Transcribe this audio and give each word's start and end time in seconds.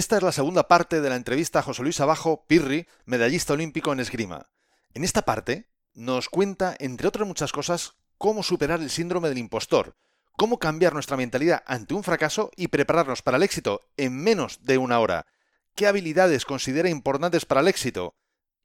Esta 0.00 0.16
es 0.16 0.22
la 0.22 0.32
segunda 0.32 0.66
parte 0.66 1.02
de 1.02 1.10
la 1.10 1.16
entrevista 1.16 1.58
a 1.58 1.62
José 1.62 1.82
Luis 1.82 2.00
Abajo 2.00 2.46
Pirri, 2.46 2.86
medallista 3.04 3.52
olímpico 3.52 3.92
en 3.92 4.00
esgrima. 4.00 4.46
En 4.94 5.04
esta 5.04 5.26
parte 5.26 5.68
nos 5.92 6.30
cuenta, 6.30 6.74
entre 6.78 7.06
otras 7.06 7.28
muchas 7.28 7.52
cosas, 7.52 7.96
cómo 8.16 8.42
superar 8.42 8.80
el 8.80 8.88
síndrome 8.88 9.28
del 9.28 9.36
impostor, 9.36 9.98
cómo 10.38 10.58
cambiar 10.58 10.94
nuestra 10.94 11.18
mentalidad 11.18 11.62
ante 11.66 11.92
un 11.92 12.02
fracaso 12.02 12.50
y 12.56 12.68
prepararnos 12.68 13.20
para 13.20 13.36
el 13.36 13.42
éxito 13.42 13.82
en 13.98 14.16
menos 14.16 14.64
de 14.64 14.78
una 14.78 15.00
hora, 15.00 15.26
qué 15.74 15.86
habilidades 15.86 16.46
considera 16.46 16.88
importantes 16.88 17.44
para 17.44 17.60
el 17.60 17.68
éxito, 17.68 18.14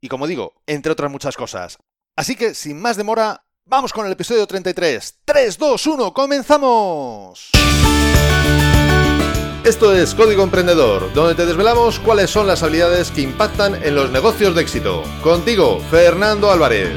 y 0.00 0.08
como 0.08 0.26
digo, 0.26 0.54
entre 0.66 0.92
otras 0.92 1.10
muchas 1.10 1.36
cosas. 1.36 1.76
Así 2.16 2.34
que, 2.34 2.54
sin 2.54 2.80
más 2.80 2.96
demora, 2.96 3.44
vamos 3.66 3.92
con 3.92 4.06
el 4.06 4.12
episodio 4.12 4.46
33. 4.46 5.18
3, 5.26 5.58
2, 5.58 5.86
1, 5.86 6.14
comenzamos. 6.14 7.50
Esto 9.66 9.92
es 9.92 10.14
Código 10.14 10.44
Emprendedor, 10.44 11.12
donde 11.12 11.34
te 11.34 11.44
desvelamos 11.44 11.98
cuáles 11.98 12.30
son 12.30 12.46
las 12.46 12.62
habilidades 12.62 13.10
que 13.10 13.22
impactan 13.22 13.74
en 13.82 13.96
los 13.96 14.12
negocios 14.12 14.54
de 14.54 14.62
éxito. 14.62 15.02
Contigo, 15.24 15.80
Fernando 15.90 16.52
Álvarez. 16.52 16.96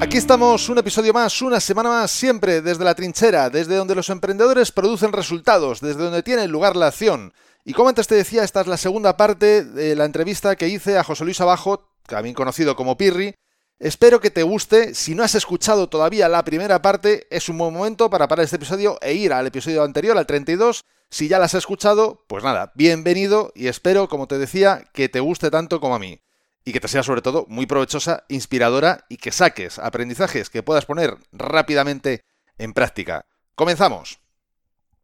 Aquí 0.00 0.16
estamos, 0.16 0.66
un 0.70 0.78
episodio 0.78 1.12
más, 1.12 1.42
una 1.42 1.60
semana 1.60 1.90
más, 1.90 2.10
siempre 2.10 2.62
desde 2.62 2.82
la 2.82 2.94
trinchera, 2.94 3.50
desde 3.50 3.76
donde 3.76 3.94
los 3.94 4.08
emprendedores 4.08 4.72
producen 4.72 5.12
resultados, 5.12 5.82
desde 5.82 6.02
donde 6.02 6.22
tiene 6.22 6.48
lugar 6.48 6.76
la 6.76 6.86
acción. 6.86 7.34
Y 7.66 7.74
como 7.74 7.90
antes 7.90 8.06
te 8.06 8.14
decía, 8.14 8.42
esta 8.42 8.62
es 8.62 8.66
la 8.66 8.78
segunda 8.78 9.18
parte 9.18 9.64
de 9.64 9.94
la 9.96 10.06
entrevista 10.06 10.56
que 10.56 10.70
hice 10.70 10.96
a 10.96 11.04
José 11.04 11.24
Luis 11.26 11.42
Abajo, 11.42 11.90
también 12.06 12.34
conocido 12.34 12.74
como 12.74 12.96
Pirri, 12.96 13.34
Espero 13.78 14.20
que 14.20 14.30
te 14.30 14.42
guste. 14.42 14.94
Si 14.94 15.14
no 15.14 15.24
has 15.24 15.34
escuchado 15.34 15.88
todavía 15.88 16.28
la 16.28 16.44
primera 16.44 16.80
parte, 16.80 17.26
es 17.30 17.48
un 17.48 17.58
buen 17.58 17.74
momento 17.74 18.08
para 18.08 18.28
parar 18.28 18.44
este 18.44 18.56
episodio 18.56 18.98
e 19.00 19.14
ir 19.14 19.32
al 19.32 19.46
episodio 19.46 19.82
anterior, 19.82 20.16
al 20.16 20.26
32. 20.26 20.84
Si 21.10 21.28
ya 21.28 21.38
las 21.38 21.54
has 21.54 21.60
escuchado, 21.60 22.24
pues 22.28 22.44
nada, 22.44 22.72
bienvenido 22.76 23.52
y 23.54 23.66
espero, 23.66 24.08
como 24.08 24.28
te 24.28 24.38
decía, 24.38 24.84
que 24.92 25.08
te 25.08 25.20
guste 25.20 25.50
tanto 25.50 25.80
como 25.80 25.96
a 25.96 25.98
mí. 25.98 26.20
Y 26.64 26.72
que 26.72 26.80
te 26.80 26.88
sea 26.88 27.02
sobre 27.02 27.20
todo 27.20 27.46
muy 27.48 27.66
provechosa, 27.66 28.24
inspiradora 28.28 29.04
y 29.08 29.16
que 29.16 29.32
saques 29.32 29.78
aprendizajes 29.78 30.50
que 30.50 30.62
puedas 30.62 30.86
poner 30.86 31.18
rápidamente 31.32 32.24
en 32.58 32.72
práctica. 32.72 33.26
Comenzamos. 33.54 34.20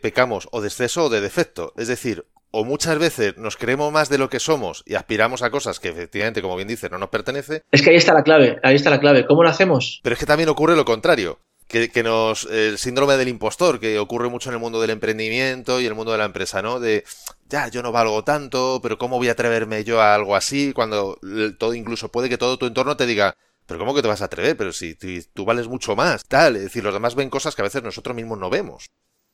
Pecamos 0.00 0.48
o 0.52 0.62
de 0.62 0.68
exceso 0.68 1.04
o 1.04 1.08
de 1.10 1.20
defecto, 1.20 1.74
es 1.76 1.88
decir, 1.88 2.26
o 2.50 2.64
muchas 2.64 2.98
veces 2.98 3.36
nos 3.38 3.56
creemos 3.56 3.92
más 3.92 4.08
de 4.08 4.18
lo 4.18 4.28
que 4.28 4.40
somos 4.40 4.82
y 4.86 4.94
aspiramos 4.94 5.42
a 5.42 5.50
cosas 5.50 5.78
que 5.78 5.88
efectivamente, 5.88 6.42
como 6.42 6.56
bien 6.56 6.68
dice, 6.68 6.90
no 6.90 6.98
nos 6.98 7.10
pertenece. 7.10 7.62
Es 7.70 7.82
que 7.82 7.90
ahí 7.90 7.96
está 7.96 8.12
la 8.12 8.22
clave, 8.22 8.58
ahí 8.62 8.74
está 8.74 8.90
la 8.90 9.00
clave. 9.00 9.26
¿Cómo 9.26 9.42
lo 9.42 9.48
hacemos? 9.48 10.00
Pero 10.02 10.14
es 10.14 10.18
que 10.18 10.26
también 10.26 10.48
ocurre 10.48 10.76
lo 10.76 10.84
contrario. 10.84 11.38
Que, 11.68 12.02
nos. 12.02 12.46
El 12.46 12.78
síndrome 12.78 13.16
del 13.16 13.28
impostor, 13.28 13.78
que 13.78 14.00
ocurre 14.00 14.28
mucho 14.28 14.50
en 14.50 14.54
el 14.54 14.60
mundo 14.60 14.80
del 14.80 14.90
emprendimiento 14.90 15.80
y 15.80 15.86
el 15.86 15.94
mundo 15.94 16.10
de 16.10 16.18
la 16.18 16.24
empresa, 16.24 16.62
¿no? 16.62 16.80
De. 16.80 17.04
Ya, 17.48 17.68
yo 17.68 17.80
no 17.80 17.92
valgo 17.92 18.24
tanto, 18.24 18.80
pero 18.82 18.98
¿cómo 18.98 19.18
voy 19.18 19.28
a 19.28 19.32
atreverme 19.32 19.84
yo 19.84 20.00
a 20.00 20.16
algo 20.16 20.34
así? 20.34 20.72
Cuando 20.72 21.16
todo, 21.58 21.74
incluso 21.74 22.10
puede 22.10 22.28
que 22.28 22.38
todo 22.38 22.56
tu 22.56 22.66
entorno 22.66 22.96
te 22.96 23.06
diga. 23.06 23.36
Pero 23.66 23.78
¿cómo 23.78 23.94
que 23.94 24.02
te 24.02 24.08
vas 24.08 24.20
a 24.20 24.24
atrever? 24.24 24.56
Pero 24.56 24.72
si, 24.72 24.94
si 24.94 25.22
tú 25.32 25.44
vales 25.44 25.68
mucho 25.68 25.94
más, 25.94 26.24
tal. 26.24 26.56
Es 26.56 26.62
decir, 26.62 26.82
los 26.82 26.92
demás 26.92 27.14
ven 27.14 27.30
cosas 27.30 27.54
que 27.54 27.62
a 27.62 27.70
veces 27.70 27.84
nosotros 27.84 28.16
mismos 28.16 28.40
no 28.40 28.50
vemos. 28.50 28.86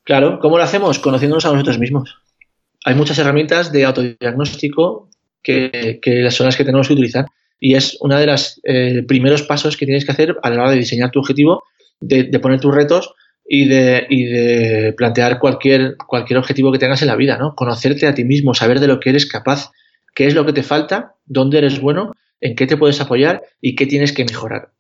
Claro, 0.05 0.39
¿cómo 0.39 0.59
lo 0.59 0.65
hacemos? 0.65 0.99
Conociéndonos 0.99 1.47
a 1.47 1.53
nosotros 1.53 1.79
mismos 1.79 2.17
hay 2.87 2.95
muchas 2.95 3.19
herramientas 3.19 3.73
de 3.73 3.85
autodiagnóstico 3.85 5.11
que, 5.43 5.99
son 6.31 6.47
las 6.47 6.57
que 6.57 6.65
tenemos 6.65 6.87
que 6.87 6.93
utilizar. 6.93 7.27
Y 7.59 7.75
es 7.75 7.99
uno 8.01 8.17
de 8.17 8.27
los 8.27 8.61
eh, 8.63 9.03
primeros 9.09 9.43
pasos 9.43 9.77
que 9.77 9.87
tienes 9.87 10.05
que 10.05 10.13
hacer 10.13 10.37
a 10.41 10.51
la 10.51 10.63
hora 10.63 10.71
de 10.71 10.77
diseñar 10.77 11.11
tu 11.11 11.19
objetivo, 11.19 11.65
de, 11.99 12.27
poner 12.39 12.61
tus 12.61 12.73
retos 12.73 13.13
y 13.45 13.67
de, 13.67 14.07
y 14.09 14.27
de, 14.27 14.95
plantear 14.97 15.41
cualquier, 15.41 15.97
cualquier 15.97 16.39
objetivo 16.39 16.71
que 16.71 16.79
tengas 16.79 17.03
en 17.03 17.09
la 17.09 17.17
vida, 17.17 17.37
¿no? 17.39 17.57
Conocerte 17.57 18.07
a 18.07 18.15
ti 18.15 18.23
mismo, 18.23 18.55
saber 18.55 18.79
de 18.79 18.87
lo 18.87 19.01
que 19.01 19.11
eres 19.11 19.27
capaz, 19.27 19.73
qué 20.15 20.29
es 20.29 20.35
lo 20.35 20.47
que 20.47 20.53
te 20.53 20.63
falta, 20.63 21.15
dónde 21.25 21.59
eres 21.59 21.81
bueno, 21.81 22.13
en 22.41 22.55
qué 22.55 22.69
te 22.69 22.77
puedes 22.77 23.01
apoyar 23.01 23.43
y 23.61 23.75
qué 23.75 23.87
tienes 23.87 24.13
que 24.13 24.25
mejorar. 24.25 24.71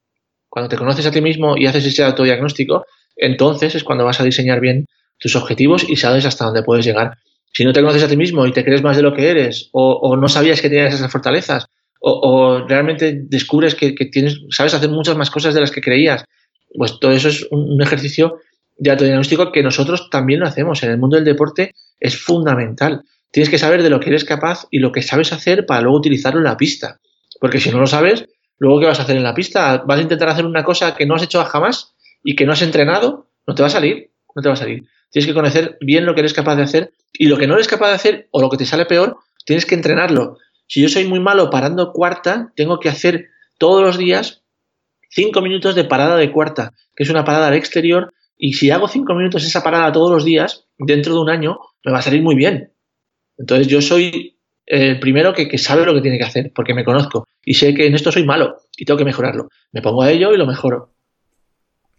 Cuando 0.49 0.69
te 0.69 0.77
conoces 0.77 1.07
a 1.07 1.11
ti 1.11 1.21
mismo 1.21 1.57
y 1.57 1.67
haces 1.67 1.85
ese 1.85 2.05
autodiagnóstico, 2.05 2.85
entonces 3.17 3.75
es 3.75 3.83
cuando 3.83 4.05
vas 4.05 4.21
a 4.21 4.25
diseñar 4.25 4.61
bien 4.61 4.87
tus 5.19 5.35
objetivos 5.35 5.85
y 5.89 5.97
sabes 5.97 6.25
hasta 6.25 6.45
dónde 6.45 6.63
puedes 6.63 6.85
llegar 6.85 7.19
si 7.53 7.65
no 7.65 7.73
te 7.73 7.81
conoces 7.81 8.03
a 8.03 8.09
ti 8.09 8.17
mismo 8.17 8.47
y 8.47 8.53
te 8.53 8.65
crees 8.65 8.83
más 8.83 8.97
de 8.97 9.03
lo 9.03 9.15
que 9.15 9.31
eres, 9.31 9.69
o, 9.73 10.17
no 10.17 10.29
sabías 10.29 10.61
que 10.61 10.69
tenías 10.69 10.95
esas 10.95 11.11
fortalezas, 11.11 11.67
o, 12.01 12.65
realmente 12.69 13.19
descubres 13.25 13.75
que, 13.75 13.93
tienes, 13.93 14.41
sabes 14.51 14.75
hacer 14.75 14.91
muchas 14.91 15.17
más 15.17 15.31
cosas 15.31 15.55
de 15.55 15.61
las 15.61 15.71
que 15.71 15.81
creías, 15.81 16.25
pues 16.75 16.99
todo 17.01 17.13
eso 17.13 17.29
es 17.29 17.47
un, 17.51 17.81
ejercicio 17.81 18.39
de 18.77 18.91
autodiagnóstico 18.91 19.53
que 19.53 19.63
nosotros 19.63 20.11
también 20.11 20.41
lo 20.41 20.47
hacemos. 20.47 20.83
En 20.83 20.91
el 20.91 20.99
mundo 20.99 21.17
del 21.17 21.25
deporte 21.25 21.73
es 21.99 22.19
fundamental. 22.19 23.03
Tienes 23.31 23.49
que 23.49 23.59
saber 23.59 23.83
de 23.83 23.91
lo 23.91 24.01
que 24.01 24.11
eres 24.11 24.25
capaz 24.25 24.67
y 24.71 24.79
lo 24.79 24.93
que 24.93 25.03
sabes 25.03 25.33
hacer 25.33 25.67
para 25.67 25.81
luego 25.81 25.97
utilizarlo 25.97 26.41
en 26.41 26.45
la 26.45 26.57
pista. 26.57 27.01
Porque 27.41 27.61
si 27.61 27.71
no 27.71 27.79
lo 27.79 27.87
sabes, 27.87 28.27
luego 28.59 28.81
¿qué 28.81 28.87
vas 28.87 29.01
a 29.01 29.03
hacer 29.03 29.17
en 29.17 29.23
la 29.23 29.35
pista? 29.35 29.83
¿Vas 29.87 29.99
a 29.99 30.03
intentar 30.03 30.29
hacer 30.29 30.45
una 30.45 30.65
cosa 30.65 30.95
que 30.95 31.07
no 31.07 31.15
has 31.15 31.23
hecho 31.23 31.43
jamás 31.45 31.95
y 32.23 32.37
que 32.37 32.45
no 32.45 32.53
has 32.53 32.63
entrenado? 32.63 33.29
No 33.47 33.55
te 33.55 33.63
va 33.63 33.69
a 33.69 33.71
salir, 33.71 34.11
no 34.35 34.43
te 34.43 34.49
va 34.49 34.55
a 34.55 34.59
salir. 34.59 34.85
Tienes 35.17 35.29
que 35.29 35.33
conocer 35.33 35.79
bien 35.81 36.05
lo 36.05 36.15
que 36.15 36.21
eres 36.21 36.35
capaz 36.35 36.57
de 36.57 36.63
hacer 36.65 36.93
y 37.15 37.29
lo 37.29 37.39
que 37.39 37.47
no 37.47 37.55
eres 37.55 37.69
capaz 37.69 37.89
de 37.89 37.95
hacer 37.95 38.29
o 38.33 38.43
lo 38.43 38.51
que 38.51 38.59
te 38.59 38.67
sale 38.67 38.85
peor, 38.85 39.17
tienes 39.47 39.65
que 39.65 39.75
entrenarlo. 39.75 40.37
Si 40.67 40.83
yo 40.83 40.91
soy 40.91 41.07
muy 41.07 41.21
malo 41.21 41.49
parando 41.49 41.91
cuarta, 41.95 42.53
tengo 42.55 42.81
que 42.81 42.91
hacer 42.91 43.29
todos 43.57 43.83
los 43.83 43.97
días 43.97 44.43
cinco 45.09 45.41
minutos 45.41 45.75
de 45.75 45.85
parada 45.85 46.17
de 46.17 46.31
cuarta, 46.31 46.75
que 46.95 47.05
es 47.05 47.09
una 47.09 47.25
parada 47.25 47.49
al 47.49 47.55
exterior, 47.55 48.13
y 48.37 48.53
si 48.53 48.69
hago 48.69 48.89
cinco 48.89 49.15
minutos 49.15 49.43
esa 49.43 49.63
parada 49.63 49.91
todos 49.91 50.13
los 50.13 50.23
días, 50.23 50.67
dentro 50.77 51.15
de 51.15 51.21
un 51.21 51.31
año, 51.31 51.61
me 51.83 51.93
va 51.93 52.01
a 52.01 52.03
salir 52.03 52.21
muy 52.21 52.35
bien. 52.35 52.75
Entonces 53.39 53.69
yo 53.69 53.81
soy 53.81 54.39
el 54.67 55.01
primero 55.01 55.33
que, 55.33 55.57
sabe 55.57 55.87
lo 55.87 55.95
que 55.95 56.03
tiene 56.03 56.19
que 56.19 56.25
hacer, 56.25 56.53
porque 56.55 56.75
me 56.75 56.85
conozco 56.85 57.27
y 57.43 57.55
sé 57.55 57.73
que 57.73 57.87
en 57.87 57.95
esto 57.95 58.13
soy 58.13 58.27
malo 58.27 58.59
y 58.77 58.85
tengo 58.85 58.99
que 58.99 59.07
mejorarlo. 59.07 59.49
Me 59.73 59.81
pongo 59.81 60.03
a 60.03 60.11
ello 60.11 60.35
y 60.35 60.37
lo 60.37 60.47
mejoro. 60.47 60.93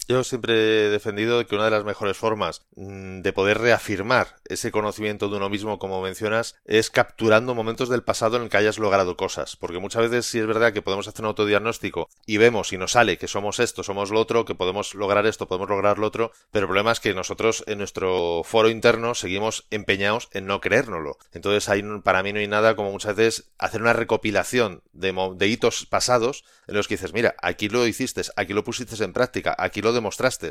Yo 0.10 0.24
siempre 0.24 0.86
he 0.86 0.90
defendido 0.90 1.46
que 1.46 1.56
una 1.56 1.66
de 1.66 1.72
las 1.72 1.84
mejores 1.84 2.16
formas 2.16 2.62
mm, 2.78 3.20
de 3.20 3.34
poder 3.34 3.58
reafirmar 3.58 4.38
ese 4.46 4.72
conocimiento 4.72 5.28
de 5.28 5.36
uno 5.36 5.50
mismo, 5.50 5.80
como 5.80 6.02
mencionas, 6.02 6.56
es 6.64 6.90
capturando 6.90 7.54
momentos 7.54 7.90
del 7.90 8.04
pasado 8.04 8.38
en 8.38 8.44
el 8.44 8.50
que 8.50 8.56
hayas 8.56 8.80
logrado 8.80 9.18
cosas. 9.18 9.58
Porque 9.58 9.80
muchas 9.80 10.04
veces 10.04 10.26
sí 10.26 10.40
es 10.40 10.48
verdad 10.48 10.72
que 10.72 10.82
podemos 10.82 11.10
hacer 11.10 11.24
un 11.24 11.28
autodiagnóstico 11.28 12.08
y 12.26 12.38
vemos 12.38 12.72
y 12.72 12.78
nos 12.78 12.94
sale 12.94 13.18
que 13.18 13.28
somos 13.28 13.60
esto, 13.60 13.84
somos 13.84 14.10
lo 14.10 14.22
otro, 14.22 14.46
que 14.46 14.56
podemos 14.56 14.96
lograr 14.96 15.28
esto, 15.28 15.50
podemos 15.50 15.68
lograr 15.68 16.00
lo 16.00 16.08
otro, 16.08 16.32
pero 16.52 16.64
el 16.64 16.70
problema 16.70 16.94
es 16.94 17.02
que 17.02 17.14
nosotros 17.14 17.66
en 17.68 17.80
nuestro 17.80 18.44
foro 18.46 18.70
interno 18.70 19.14
seguimos 19.14 19.66
empeñados 19.72 20.30
en 20.32 20.46
no 20.46 20.62
creérnoslo. 20.62 21.18
Entonces 21.34 21.68
ahí 21.68 21.84
para 22.02 22.24
mí 22.24 22.32
no 22.32 22.40
hay 22.40 22.48
nada 22.48 22.78
como 22.78 22.94
muchas 22.94 23.18
veces 23.18 23.50
hacer 23.58 23.82
una 23.82 23.92
recopilación 23.92 24.84
de, 24.94 25.14
de 25.36 25.48
hitos 25.48 25.86
pasados 25.86 26.46
en 26.68 26.76
los 26.76 26.88
que 26.88 26.96
dices, 26.96 27.14
mira, 27.14 27.36
aquí 27.42 27.68
lo 27.68 27.86
hiciste, 27.86 28.22
aquí 28.38 28.54
lo 28.54 28.64
pusiste 28.64 29.04
en 29.04 29.12
práctica, 29.12 29.54
aquí 29.58 29.82
lo 29.82 29.97
demostraste. 29.98 30.50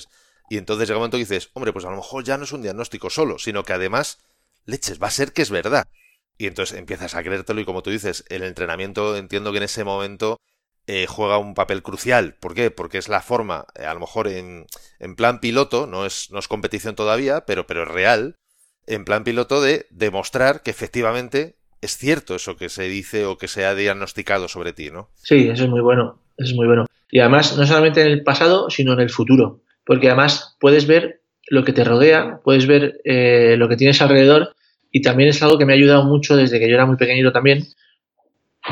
Y 0.48 0.58
entonces 0.58 0.88
llega 0.88 0.98
un 0.98 1.02
momento 1.02 1.16
que 1.16 1.24
dices, 1.24 1.50
hombre, 1.54 1.72
pues 1.72 1.84
a 1.84 1.90
lo 1.90 1.96
mejor 1.96 2.24
ya 2.24 2.38
no 2.38 2.44
es 2.44 2.52
un 2.52 2.62
diagnóstico 2.62 3.10
solo, 3.10 3.38
sino 3.38 3.64
que 3.64 3.72
además, 3.72 4.18
leches, 4.64 5.02
va 5.02 5.08
a 5.08 5.10
ser 5.10 5.32
que 5.32 5.42
es 5.42 5.50
verdad. 5.50 5.88
Y 6.38 6.46
entonces 6.46 6.78
empiezas 6.78 7.14
a 7.14 7.22
creértelo 7.22 7.60
y 7.60 7.64
como 7.64 7.82
tú 7.82 7.90
dices, 7.90 8.24
el 8.28 8.42
entrenamiento 8.42 9.16
entiendo 9.16 9.52
que 9.52 9.58
en 9.58 9.64
ese 9.64 9.84
momento 9.84 10.38
eh, 10.86 11.06
juega 11.08 11.38
un 11.38 11.54
papel 11.54 11.82
crucial. 11.82 12.34
¿Por 12.34 12.54
qué? 12.54 12.70
Porque 12.70 12.98
es 12.98 13.08
la 13.08 13.22
forma, 13.22 13.66
eh, 13.74 13.86
a 13.86 13.94
lo 13.94 14.00
mejor 14.00 14.28
en, 14.28 14.66
en, 15.00 15.16
plan 15.16 15.40
piloto, 15.40 15.86
no 15.86 16.06
es, 16.06 16.30
no 16.30 16.38
es 16.38 16.46
competición 16.46 16.94
todavía, 16.94 17.44
pero, 17.46 17.66
pero 17.66 17.82
es 17.84 17.88
real, 17.88 18.36
en 18.86 19.04
plan 19.04 19.24
piloto 19.24 19.60
de 19.60 19.86
demostrar 19.90 20.62
que 20.62 20.70
efectivamente 20.70 21.56
es 21.80 21.96
cierto 21.96 22.36
eso 22.36 22.56
que 22.56 22.68
se 22.68 22.84
dice 22.84 23.26
o 23.26 23.36
que 23.38 23.48
se 23.48 23.64
ha 23.64 23.74
diagnosticado 23.74 24.48
sobre 24.48 24.72
ti, 24.72 24.90
¿no? 24.90 25.10
Sí, 25.16 25.48
eso 25.48 25.64
es 25.64 25.70
muy 25.70 25.80
bueno, 25.80 26.20
es 26.36 26.54
muy 26.54 26.66
bueno. 26.66 26.86
Y 27.10 27.20
además, 27.20 27.56
no 27.56 27.66
solamente 27.66 28.02
en 28.02 28.08
el 28.08 28.22
pasado, 28.22 28.70
sino 28.70 28.92
en 28.92 29.00
el 29.00 29.10
futuro. 29.10 29.62
Porque 29.84 30.08
además 30.08 30.56
puedes 30.60 30.86
ver 30.86 31.20
lo 31.48 31.64
que 31.64 31.72
te 31.72 31.84
rodea, 31.84 32.40
puedes 32.42 32.66
ver 32.66 33.00
eh, 33.04 33.56
lo 33.56 33.68
que 33.68 33.76
tienes 33.76 34.02
alrededor 34.02 34.54
y 34.90 35.02
también 35.02 35.28
es 35.28 35.42
algo 35.42 35.58
que 35.58 35.64
me 35.64 35.72
ha 35.72 35.76
ayudado 35.76 36.04
mucho 36.04 36.36
desde 36.36 36.58
que 36.58 36.68
yo 36.68 36.74
era 36.74 36.86
muy 36.86 36.96
pequeñito 36.96 37.32
también. 37.32 37.64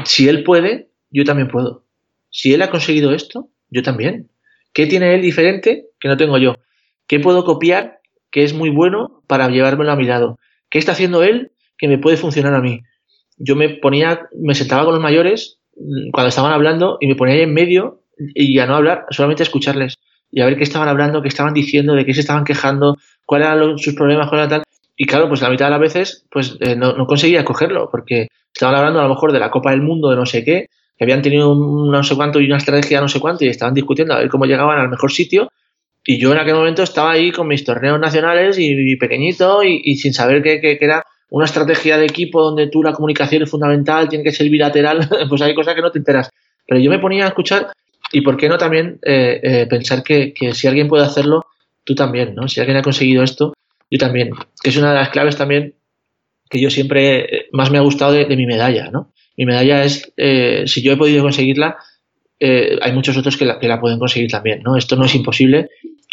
Si 0.05 0.29
él 0.29 0.43
puede, 0.43 0.89
yo 1.11 1.25
también 1.25 1.49
puedo. 1.49 1.85
Si 2.31 2.53
él 2.53 2.63
ha 2.63 2.71
conseguido 2.71 3.13
esto, 3.13 3.49
yo 3.71 3.83
también. 3.83 4.31
¿Qué 4.73 4.87
tiene 4.87 5.15
él 5.15 5.23
diferente 5.23 5.87
que 6.01 6.09
no 6.09 6.17
tengo 6.17 6.37
yo? 6.39 6.57
¿Qué 7.07 7.21
puedo 7.21 7.45
copiar 7.45 8.01
que 8.31 8.43
es 8.43 8.55
muy 8.55 8.71
bueno 8.71 9.23
para 9.29 9.49
llevármelo 9.49 9.93
a 9.93 9.97
mi 9.97 10.05
lado? 10.05 10.39
¿Qué 10.69 10.79
está 10.79 10.93
haciendo 10.93 11.23
él 11.23 11.53
que 11.79 11.87
me 11.87 11.99
puede 11.99 12.17
funcionar 12.17 12.55
a 12.55 12.61
mí? 12.61 12.83
Yo 13.37 13.55
me 13.55 13.69
ponía, 13.69 14.29
me 14.37 14.55
sentaba 14.55 14.85
con 14.85 14.95
los 14.95 15.03
mayores 15.03 15.61
cuando 16.13 16.29
estaban 16.29 16.53
hablando 16.53 16.99
y 17.01 17.07
me 17.07 17.17
ponía 17.17 17.35
ahí 17.35 17.43
en 17.43 17.55
medio 17.55 18.03
y 18.19 18.59
a 18.59 18.67
no 18.67 18.77
hablar, 18.77 19.07
solamente 19.11 19.43
a 19.43 19.45
escucharles 19.45 19.97
y 20.31 20.41
a 20.41 20.47
ver 20.47 20.57
qué 20.57 20.65
estaban 20.65 20.89
hablando, 20.89 21.23
qué 21.23 21.29
estaban 21.29 21.55
diciendo, 21.55 21.95
de 21.95 22.05
qué 22.05 22.15
se 22.15 22.21
estaban 22.21 22.45
quejando, 22.45 22.97
cuáles 23.25 23.49
eran 23.49 23.79
sus 23.79 23.95
problemas, 23.95 24.29
cuál 24.29 24.41
era 24.41 24.49
tal. 24.49 24.63
Y 24.97 25.07
claro, 25.07 25.29
pues 25.29 25.41
la 25.43 25.51
mitad 25.51 25.67
de 25.67 25.71
las 25.71 25.81
veces 25.81 26.27
pues 26.31 26.57
eh, 26.61 26.77
no, 26.77 27.07
conseguía 27.07 27.45
cogerlo, 27.45 27.89
porque 27.91 28.29
estaban 28.53 28.75
hablando 28.75 29.01
a 29.01 29.05
lo 29.05 29.11
mejor 29.11 29.33
de 29.33 29.41
la 29.41 29.51
Copa 29.51 29.71
del 29.71 29.83
Mundo, 29.83 30.11
de 30.11 30.17
no 30.17 30.27
sé 30.27 30.45
qué, 30.45 30.67
que 30.97 31.05
habían 31.05 31.23
tenido 31.23 31.53
un 31.53 31.91
no 31.91 32.03
sé 32.03 32.15
cuánto 32.15 32.41
y 32.41 32.47
una 32.47 32.59
estrategia 32.59 33.01
no 33.01 33.09
sé 33.09 33.19
cuánto 33.19 33.45
y 33.45 33.49
estaban 33.49 33.75
discutiendo 33.75 34.15
a 34.15 34.19
ver 34.19 34.29
cómo 34.29 34.45
llegaban 34.45 34.79
al 34.79 34.89
mejor 34.89 35.11
sitio 35.11 35.49
Y 36.05 36.21
yo 36.21 36.31
en 36.31 36.39
aquel 36.39 36.55
momento 36.55 36.85
estaba 36.85 37.11
ahí 37.13 37.33
con 37.33 37.49
mis 37.49 37.65
torneos 37.65 37.99
nacionales 37.99 38.59
y, 38.59 38.97
pequeñito 38.97 39.63
y, 39.65 39.97
sin 39.97 40.13
saber 40.13 40.43
que, 40.43 40.61
que, 40.61 40.79
era 40.81 41.05
una 41.31 41.47
estrategia 41.47 41.97
de 41.97 42.05
equipo 42.05 42.43
donde 42.43 42.69
tú 42.69 42.83
la 42.83 42.93
comunicación 42.93 43.43
es 43.43 43.51
fundamental, 43.51 44.09
tiene 44.09 44.25
que 44.25 44.33
ser 44.33 44.49
bilateral, 44.49 45.09
pues 45.29 45.43
hay 45.43 45.55
cosas 45.55 45.75
que 45.75 45.83
no 45.83 45.91
te 45.91 45.99
enteras. 45.99 46.31
Pero 46.67 46.81
yo 46.81 46.91
me 46.91 46.99
ponía 46.99 47.25
a 47.25 47.29
escuchar 47.29 47.73
y 48.13 48.21
por 48.21 48.37
qué 48.37 48.49
no 48.49 48.59
también 48.59 48.99
eh, 49.03 49.41
eh, 49.43 49.67
pensar 49.69 50.03
que, 50.03 50.33
que, 50.33 50.55
si 50.55 50.69
alguien 50.69 50.89
puede 50.89 51.05
hacerlo, 51.05 51.47
tú 51.85 51.95
también, 51.95 52.35
¿no? 52.35 52.49
Si 52.49 52.61
alguien 52.61 52.77
ha 52.79 52.83
conseguido 52.83 53.23
esto, 53.23 53.55
yo 53.91 53.99
también. 53.99 54.31
Que 54.63 54.71
es 54.71 54.77
una 54.77 54.91
de 54.91 54.99
las 54.99 55.11
claves 55.11 55.37
también 55.37 55.75
que 56.49 56.61
yo 56.61 56.71
siempre 56.71 57.25
eh, 57.25 57.47
más 57.53 57.71
me 57.71 57.79
ha 57.79 57.83
gustado 57.83 58.13
de, 58.13 58.37
mi 58.37 58.47
medalla, 58.47 58.91
¿no? 58.91 59.13
Mi 59.37 59.47
medalla 59.47 59.83
es, 59.83 60.13
si 60.71 60.83
yo 60.83 60.93
he 60.93 60.97
podido 60.97 61.23
conseguirla, 61.23 61.77
hay 62.39 62.93
muchos 62.93 63.17
otros 63.17 63.37
que 63.37 63.45
la, 63.45 63.59
que 63.59 63.67
la, 63.67 63.81
pueden 63.81 63.99
conseguir 63.99 64.31
también, 64.31 64.63
¿no? 64.63 64.77
Esto 64.77 64.95
no 64.95 65.07
es 65.07 65.15
imposible, 65.17 65.71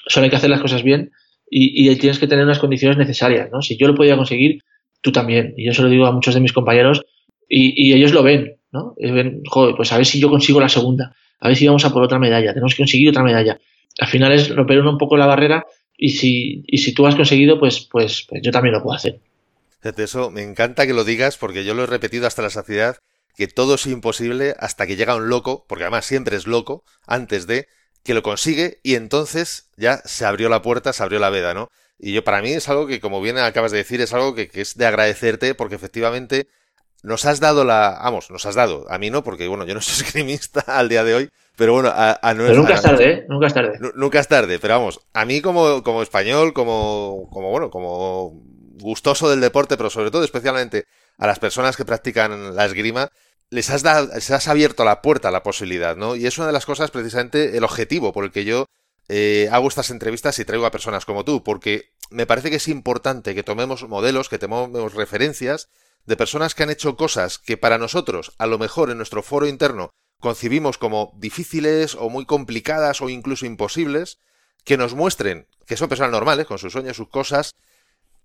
solo 0.08 0.24
hay 0.24 0.32
que 0.32 0.38
hacer 0.38 0.50
las 0.50 0.62
cosas 0.62 0.82
bien 0.82 1.12
y, 1.48 1.88
y, 1.88 1.96
tienes 1.98 2.18
que 2.18 2.26
tener 2.26 2.46
unas 2.46 2.58
condiciones 2.58 2.98
necesarias, 2.98 3.50
¿no? 3.52 3.62
Si 3.62 3.78
yo 3.78 3.88
lo 3.88 3.94
podía 3.94 4.18
conseguir, 4.18 4.64
tú 5.02 5.12
también. 5.12 5.54
Y 5.58 5.66
yo 5.66 5.74
se 5.74 5.82
lo 5.82 5.90
digo 5.90 6.06
a 6.06 6.12
muchos 6.12 6.34
de 6.34 6.40
mis 6.40 6.54
compañeros 6.54 7.04
y, 7.48 7.94
ellos 7.94 8.14
lo 8.14 8.24
ven, 8.24 8.58
¿no? 8.72 8.96
Y 8.98 9.12
ven, 9.12 9.42
joder, 9.46 9.76
pues 9.76 9.92
a 9.92 9.98
ver 9.98 10.06
si 10.06 10.20
yo 10.20 10.30
consigo 10.30 10.60
la 10.60 10.70
segunda, 10.70 11.14
a 11.40 11.48
ver 11.48 11.58
si 11.58 11.68
vamos 11.68 11.84
a 11.86 11.92
por 11.92 12.04
otra 12.04 12.20
medalla, 12.20 12.54
tenemos 12.54 12.74
que 12.74 12.84
conseguir 12.84 13.10
otra 13.10 13.24
medalla. 13.24 13.60
Al 14.00 14.08
final 14.08 14.32
es 14.32 14.56
romper 14.56 14.80
un 14.82 14.98
poco 14.98 15.18
la 15.18 15.26
barrera 15.26 15.66
y 15.98 16.12
si, 16.12 16.64
y 16.66 16.78
si 16.78 16.94
tú 16.94 17.06
has 17.06 17.16
conseguido, 17.16 17.60
pues, 17.60 17.88
pues, 17.92 18.26
pues 18.28 18.42
yo 18.42 18.52
también 18.52 18.74
lo 18.74 18.82
puedo 18.82 18.96
hacer. 18.96 19.20
Eso 19.98 20.32
me 20.32 20.44
encanta 20.44 20.88
que 20.88 20.94
lo 20.94 21.04
digas 21.04 21.38
porque 21.38 21.66
yo 21.66 21.74
lo 21.74 21.84
he 21.84 21.88
repetido 21.88 22.28
hasta 22.28 22.42
la 22.42 22.50
saciedad 22.50 22.98
que 23.36 23.48
todo 23.48 23.76
es 23.76 23.88
imposible 23.88 24.56
hasta 24.60 24.86
que 24.86 24.96
llega 24.96 25.16
un 25.16 25.30
loco, 25.30 25.66
porque 25.68 25.86
además 25.86 26.06
siempre 26.06 26.36
es 26.36 26.48
loco, 26.48 26.84
antes 27.08 27.48
de 27.48 27.68
que 28.04 28.14
lo 28.14 28.24
consigue 28.24 28.80
y 28.84 28.96
entonces 28.96 29.70
ya 29.78 30.02
se 30.06 30.26
abrió 30.26 30.50
la 30.50 30.62
puerta, 30.62 30.94
se 30.94 31.04
abrió 31.04 31.20
la 31.20 31.30
veda, 31.30 31.54
¿no? 31.54 31.70
Y 32.04 32.14
yo 32.14 32.24
para 32.24 32.42
mí 32.42 32.52
es 32.52 32.68
algo 32.68 32.88
que, 32.88 33.00
como 33.00 33.22
bien 33.22 33.38
acabas 33.38 33.72
de 33.72 33.78
decir, 33.78 34.02
es 34.02 34.12
algo 34.12 34.34
que, 34.34 34.50
es 34.52 34.76
de 34.76 34.88
agradecerte 34.88 35.54
porque 35.54 35.76
efectivamente 35.76 36.48
nos 37.04 37.26
has 37.26 37.40
dado 37.40 37.64
la... 37.64 38.00
Vamos, 38.04 38.32
nos 38.32 38.48
has 38.48 38.56
dado. 38.56 38.88
A 38.90 38.98
mí 38.98 39.12
no, 39.12 39.24
porque 39.24 39.48
bueno, 39.48 39.66
yo 39.66 39.76
no 39.76 39.82
soy 39.82 40.04
esgrimista 40.08 40.62
al 40.62 40.90
día 40.90 41.04
de 41.04 41.14
hoy, 41.14 41.30
pero 41.56 41.74
bueno, 41.74 41.90
a, 41.90 42.14
a 42.14 42.34
Pero 42.34 42.56
nunca 42.56 42.74
es 42.74 42.82
tarde, 42.82 43.12
¿eh? 43.12 43.26
Nunca 43.30 43.46
es 43.46 43.54
tarde. 43.54 43.80
Nunca 43.94 44.20
es 44.20 44.28
tarde, 44.28 44.58
pero 44.58 44.74
vamos, 44.80 45.00
a 45.14 45.26
mí 45.26 45.42
como, 45.42 45.84
como 45.84 46.02
español, 46.02 46.54
como, 46.54 47.30
como, 47.32 47.52
bueno, 47.52 47.70
como 47.70 48.42
gustoso 48.80 49.30
del 49.30 49.40
deporte, 49.40 49.78
pero 49.78 49.92
sobre 49.92 50.10
todo 50.10 50.24
especialmente 50.24 50.86
a 51.20 51.28
las 51.28 51.38
personas 51.38 51.78
que 51.78 51.86
practican 51.86 52.56
la 52.56 52.66
esgrima, 52.66 53.10
les 53.52 53.70
has, 53.70 53.84
dado, 53.84 54.10
les 54.12 54.32
has 54.32 54.48
abierto 54.48 54.84
la 54.84 55.04
puerta 55.04 55.28
a 55.28 55.32
la 55.32 55.44
posibilidad, 55.44 55.96
¿no? 55.96 56.16
Y 56.16 56.26
es 56.26 56.40
una 56.40 56.48
de 56.48 56.54
las 56.54 56.66
cosas, 56.66 56.90
precisamente, 56.90 57.58
el 57.58 57.64
objetivo 57.64 58.12
por 58.12 58.24
el 58.24 58.32
que 58.32 58.44
yo 58.44 58.66
eh, 59.08 59.50
hago 59.52 59.68
estas 59.68 59.90
entrevistas 59.90 60.40
y 60.40 60.46
traigo 60.46 60.66
a 60.66 60.72
personas 60.72 61.06
como 61.06 61.26
tú, 61.26 61.44
porque 61.44 61.94
me 62.10 62.26
parece 62.26 62.50
que 62.50 62.58
es 62.58 62.68
importante 62.68 63.36
que 63.36 63.44
tomemos 63.44 63.88
modelos, 63.88 64.30
que 64.30 64.40
tomemos 64.40 64.94
referencias 64.94 65.70
de 66.06 66.18
personas 66.18 66.56
que 66.56 66.64
han 66.64 66.70
hecho 66.70 66.96
cosas 66.96 67.38
que 67.38 67.58
para 67.58 67.78
nosotros, 67.78 68.34
a 68.38 68.48
lo 68.48 68.58
mejor 68.58 68.90
en 68.90 68.98
nuestro 68.98 69.24
foro 69.24 69.48
interno, 69.48 69.92
concibimos 70.20 70.78
como 70.78 71.14
difíciles 71.18 71.96
o 71.96 72.10
muy 72.10 72.26
complicadas 72.26 73.02
o 73.02 73.10
incluso 73.10 73.46
imposibles, 73.46 74.20
que 74.64 74.78
nos 74.78 74.94
muestren 74.94 75.48
que 75.72 75.78
son 75.78 75.88
personas 75.88 76.12
normales, 76.12 76.48
con 76.48 76.60
sus 76.60 76.74
sueños, 76.74 76.98
sus 76.98 77.08
cosas, 77.08 77.56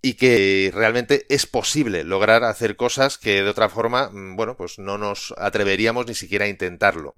y 0.01 0.15
que 0.15 0.69
realmente 0.73 1.25
es 1.29 1.45
posible 1.45 2.03
lograr 2.03 2.43
hacer 2.43 2.75
cosas 2.75 3.17
que 3.17 3.41
de 3.41 3.49
otra 3.49 3.69
forma, 3.69 4.09
mm, 4.09 4.35
bueno, 4.35 4.57
pues 4.57 4.79
no 4.79 4.97
nos 4.97 5.33
atreveríamos 5.37 6.07
ni 6.07 6.13
siquiera 6.13 6.43
a 6.43 6.49
intentarlo. 6.49 7.15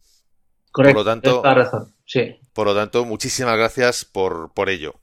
Correcto. 0.72 0.98
Por 0.98 1.06
lo 1.06 1.12
tanto, 1.12 1.44
razón. 1.44 1.96
Sí. 2.10 2.40
Por 2.54 2.66
lo 2.66 2.74
tanto, 2.74 3.06
muchísimas 3.06 3.56
gracias 3.56 4.04
por, 4.04 4.52
por 4.56 4.70
ello. 4.70 4.96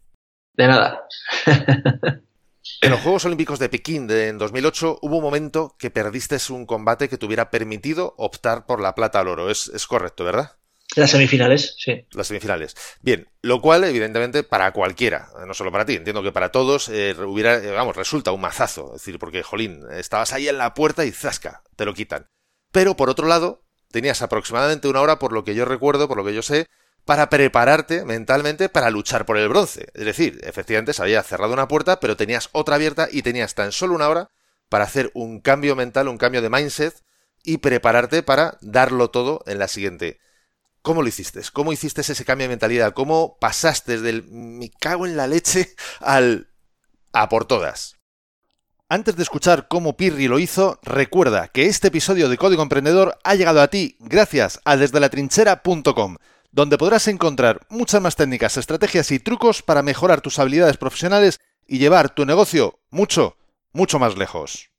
De 0.54 0.66
nada. 0.66 1.06
en 2.82 2.90
los 2.90 3.00
Juegos 3.00 3.24
Olímpicos 3.26 3.60
de 3.60 3.68
Pekín 3.68 4.08
de, 4.08 4.26
en 4.26 4.38
2008 4.38 4.98
hubo 5.02 5.18
un 5.18 5.22
momento 5.22 5.76
que 5.78 5.90
perdiste 5.90 6.36
un 6.50 6.66
combate 6.66 7.08
que 7.08 7.16
te 7.16 7.24
hubiera 7.24 7.48
permitido 7.50 8.14
optar 8.18 8.66
por 8.66 8.80
la 8.80 8.96
plata 8.96 9.20
al 9.20 9.28
oro. 9.28 9.50
Es, 9.50 9.68
es 9.68 9.86
correcto, 9.86 10.24
¿verdad? 10.24 10.56
Las 10.96 11.12
semifinales, 11.12 11.76
sí. 11.78 12.06
Las 12.10 12.26
semifinales. 12.26 12.74
Bien, 13.02 13.28
lo 13.40 13.60
cual, 13.60 13.84
evidentemente, 13.84 14.42
para 14.42 14.72
cualquiera, 14.72 15.28
no 15.46 15.54
solo 15.54 15.70
para 15.70 15.86
ti, 15.86 15.94
entiendo 15.94 16.24
que 16.24 16.32
para 16.32 16.50
todos, 16.50 16.88
eh, 16.88 17.14
hubiera, 17.24 17.54
eh, 17.54 17.70
vamos, 17.70 17.94
resulta 17.94 18.32
un 18.32 18.40
mazazo. 18.40 18.94
Es 18.96 19.02
decir, 19.02 19.20
porque, 19.20 19.44
jolín, 19.44 19.84
estabas 19.92 20.32
ahí 20.32 20.48
en 20.48 20.58
la 20.58 20.74
puerta 20.74 21.04
y 21.04 21.12
zasca, 21.12 21.62
te 21.76 21.84
lo 21.84 21.94
quitan. 21.94 22.26
Pero, 22.72 22.96
por 22.96 23.10
otro 23.10 23.28
lado, 23.28 23.64
tenías 23.92 24.22
aproximadamente 24.22 24.88
una 24.88 25.00
hora, 25.00 25.18
por 25.20 25.32
lo 25.32 25.44
que 25.44 25.54
yo 25.54 25.64
recuerdo, 25.64 26.08
por 26.08 26.16
lo 26.16 26.24
que 26.24 26.34
yo 26.34 26.42
sé, 26.42 26.66
para 27.06 27.30
prepararte 27.30 28.04
mentalmente 28.04 28.68
para 28.68 28.90
luchar 28.90 29.24
por 29.24 29.38
el 29.38 29.48
bronce. 29.48 29.88
Es 29.94 30.04
decir, 30.04 30.40
efectivamente 30.42 30.92
se 30.92 31.00
había 31.00 31.22
cerrado 31.22 31.52
una 31.52 31.68
puerta, 31.68 32.00
pero 32.00 32.16
tenías 32.16 32.50
otra 32.52 32.74
abierta 32.74 33.08
y 33.10 33.22
tenías 33.22 33.54
tan 33.54 33.72
solo 33.72 33.94
una 33.94 34.08
hora 34.08 34.30
para 34.68 34.84
hacer 34.84 35.12
un 35.14 35.40
cambio 35.40 35.76
mental, 35.76 36.08
un 36.08 36.18
cambio 36.18 36.42
de 36.42 36.50
mindset 36.50 36.94
y 37.44 37.58
prepararte 37.58 38.24
para 38.24 38.58
darlo 38.60 39.10
todo 39.10 39.44
en 39.46 39.60
la 39.60 39.68
siguiente. 39.68 40.18
¿Cómo 40.82 41.00
lo 41.00 41.08
hiciste? 41.08 41.40
¿Cómo 41.52 41.72
hiciste 41.72 42.00
ese 42.00 42.24
cambio 42.24 42.44
de 42.44 42.50
mentalidad? 42.50 42.92
¿Cómo 42.92 43.38
pasaste 43.40 44.00
del 44.00 44.24
me 44.24 44.70
cago 44.70 45.06
en 45.06 45.16
la 45.16 45.28
leche 45.28 45.74
al 46.00 46.50
a 47.12 47.28
por 47.28 47.44
todas? 47.44 47.94
Antes 48.88 49.14
de 49.16 49.22
escuchar 49.22 49.68
cómo 49.68 49.96
Pirri 49.96 50.26
lo 50.26 50.40
hizo, 50.40 50.80
recuerda 50.82 51.48
que 51.48 51.66
este 51.66 51.88
episodio 51.88 52.28
de 52.28 52.36
Código 52.36 52.62
Emprendedor 52.62 53.16
ha 53.22 53.34
llegado 53.34 53.60
a 53.60 53.68
ti 53.68 53.96
gracias 54.00 54.60
a 54.64 54.76
desdelatrinchera.com, 54.76 56.16
donde 56.56 56.78
podrás 56.78 57.06
encontrar 57.06 57.60
muchas 57.68 58.00
más 58.00 58.16
técnicas, 58.16 58.56
estrategias 58.56 59.12
y 59.12 59.18
trucos 59.18 59.60
para 59.60 59.82
mejorar 59.82 60.22
tus 60.22 60.38
habilidades 60.38 60.78
profesionales 60.78 61.38
y 61.68 61.76
llevar 61.76 62.14
tu 62.14 62.24
negocio 62.24 62.78
mucho, 62.90 63.36
mucho 63.74 63.98
más 63.98 64.16
lejos. 64.16 64.70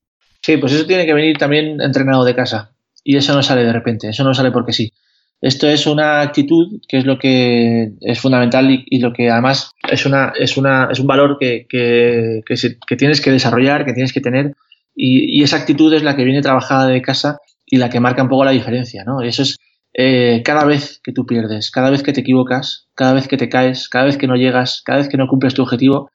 Sí, 0.41 0.57
pues 0.57 0.73
eso 0.73 0.87
tiene 0.87 1.05
que 1.05 1.13
venir 1.13 1.37
también 1.37 1.79
entrenado 1.79 2.25
de 2.25 2.33
casa. 2.33 2.71
Y 3.03 3.15
eso 3.15 3.35
no 3.35 3.43
sale 3.43 3.63
de 3.63 3.71
repente, 3.71 4.09
eso 4.09 4.23
no 4.23 4.33
sale 4.33 4.49
porque 4.49 4.73
sí. 4.73 4.91
Esto 5.39 5.67
es 5.67 5.85
una 5.85 6.21
actitud 6.21 6.81
que 6.87 6.97
es 6.97 7.05
lo 7.05 7.19
que 7.19 7.91
es 8.01 8.19
fundamental 8.19 8.71
y, 8.71 8.99
lo 8.99 9.13
que 9.13 9.29
además 9.29 9.73
es, 9.87 10.03
una, 10.07 10.33
es, 10.35 10.57
una, 10.57 10.89
es 10.91 10.99
un 10.99 11.05
valor 11.05 11.37
que, 11.39 11.67
que, 11.69 12.41
que, 12.43 12.95
tienes 12.95 13.21
que 13.21 13.29
desarrollar, 13.29 13.85
que 13.85 13.93
tienes 13.93 14.13
que 14.13 14.21
tener 14.21 14.55
y, 14.95 15.39
y, 15.39 15.43
esa 15.43 15.57
actitud 15.57 15.93
es 15.93 16.01
la 16.01 16.15
que 16.15 16.23
viene 16.23 16.41
trabajada 16.41 16.87
de 16.87 17.03
casa 17.03 17.37
y 17.67 17.77
la 17.77 17.91
que 17.91 17.99
marca 17.99 18.23
un 18.23 18.29
poco 18.29 18.45
la 18.45 18.51
diferencia. 18.51 19.03
¿no? 19.03 19.21
Eso 19.21 19.43
es 19.43 19.59
eh, 19.97 20.43
cada 20.45 20.63
vez 20.63 21.01
que 21.03 21.11
tú 21.11 21.25
pierdes, 21.25 21.71
cada 21.71 21.89
vez 21.89 22.03
que 22.03 22.13
te 22.13 22.21
equivocas, 22.21 22.87
cada 22.93 23.13
vez 23.13 23.27
que 23.27 23.35
te 23.35 23.49
caes, 23.49 23.89
cada 23.89 24.05
vez 24.05 24.17
que 24.17 24.27
no 24.27 24.35
llegas, 24.35 24.81
cada 24.85 24.99
vez 24.99 25.09
que 25.09 25.17
no 25.17 25.27
cumples 25.27 25.55
tu 25.55 25.63
objetivo, 25.63 26.11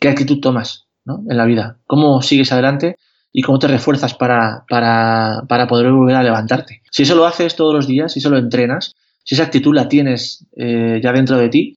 ¿qué 0.00 0.08
actitud 0.08 0.40
tomas 0.40 0.86
¿no? 1.04 1.22
en 1.28 1.36
la 1.36 1.44
vida? 1.44 1.78
¿Cómo 1.86 2.22
sigues 2.22 2.50
adelante? 2.50 2.96
y 3.38 3.42
cómo 3.42 3.58
te 3.58 3.68
refuerzas 3.68 4.14
para, 4.14 4.64
para, 4.66 5.42
para, 5.46 5.66
poder 5.66 5.92
volver 5.92 6.16
a 6.16 6.22
levantarte. 6.22 6.80
Si 6.90 7.02
eso 7.02 7.14
lo 7.14 7.26
haces 7.26 7.54
todos 7.54 7.74
los 7.74 7.86
días, 7.86 8.14
si 8.14 8.20
eso 8.20 8.30
lo 8.30 8.38
entrenas, 8.38 8.94
si 9.24 9.34
esa 9.34 9.44
actitud 9.44 9.74
la 9.74 9.88
tienes 9.90 10.46
eh, 10.56 11.00
ya 11.02 11.12
dentro 11.12 11.36
de 11.36 11.50
ti, 11.50 11.76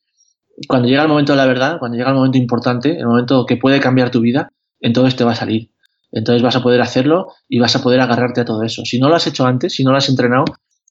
cuando 0.69 0.87
llega 0.87 1.01
el 1.01 1.09
momento 1.09 1.33
de 1.33 1.37
la 1.37 1.45
verdad, 1.45 1.77
cuando 1.77 1.97
llega 1.97 2.11
el 2.11 2.15
momento 2.15 2.37
importante, 2.37 2.97
el 2.97 3.05
momento 3.05 3.45
que 3.45 3.57
puede 3.57 3.81
cambiar 3.81 4.09
tu 4.09 4.21
vida, 4.21 4.53
entonces 4.79 5.17
te 5.17 5.25
va 5.25 5.33
a 5.33 5.35
salir. 5.35 5.69
Entonces 6.13 6.41
vas 6.41 6.55
a 6.55 6.63
poder 6.63 6.79
hacerlo 6.79 7.33
y 7.49 7.59
vas 7.59 7.75
a 7.75 7.83
poder 7.83 7.99
agarrarte 7.99 8.39
a 8.39 8.45
todo 8.45 8.63
eso. 8.63 8.85
Si 8.85 8.97
no 8.97 9.09
lo 9.09 9.15
has 9.15 9.27
hecho 9.27 9.45
antes, 9.45 9.73
si 9.75 9.83
no 9.83 9.91
lo 9.91 9.97
has 9.97 10.07
entrenado, 10.07 10.45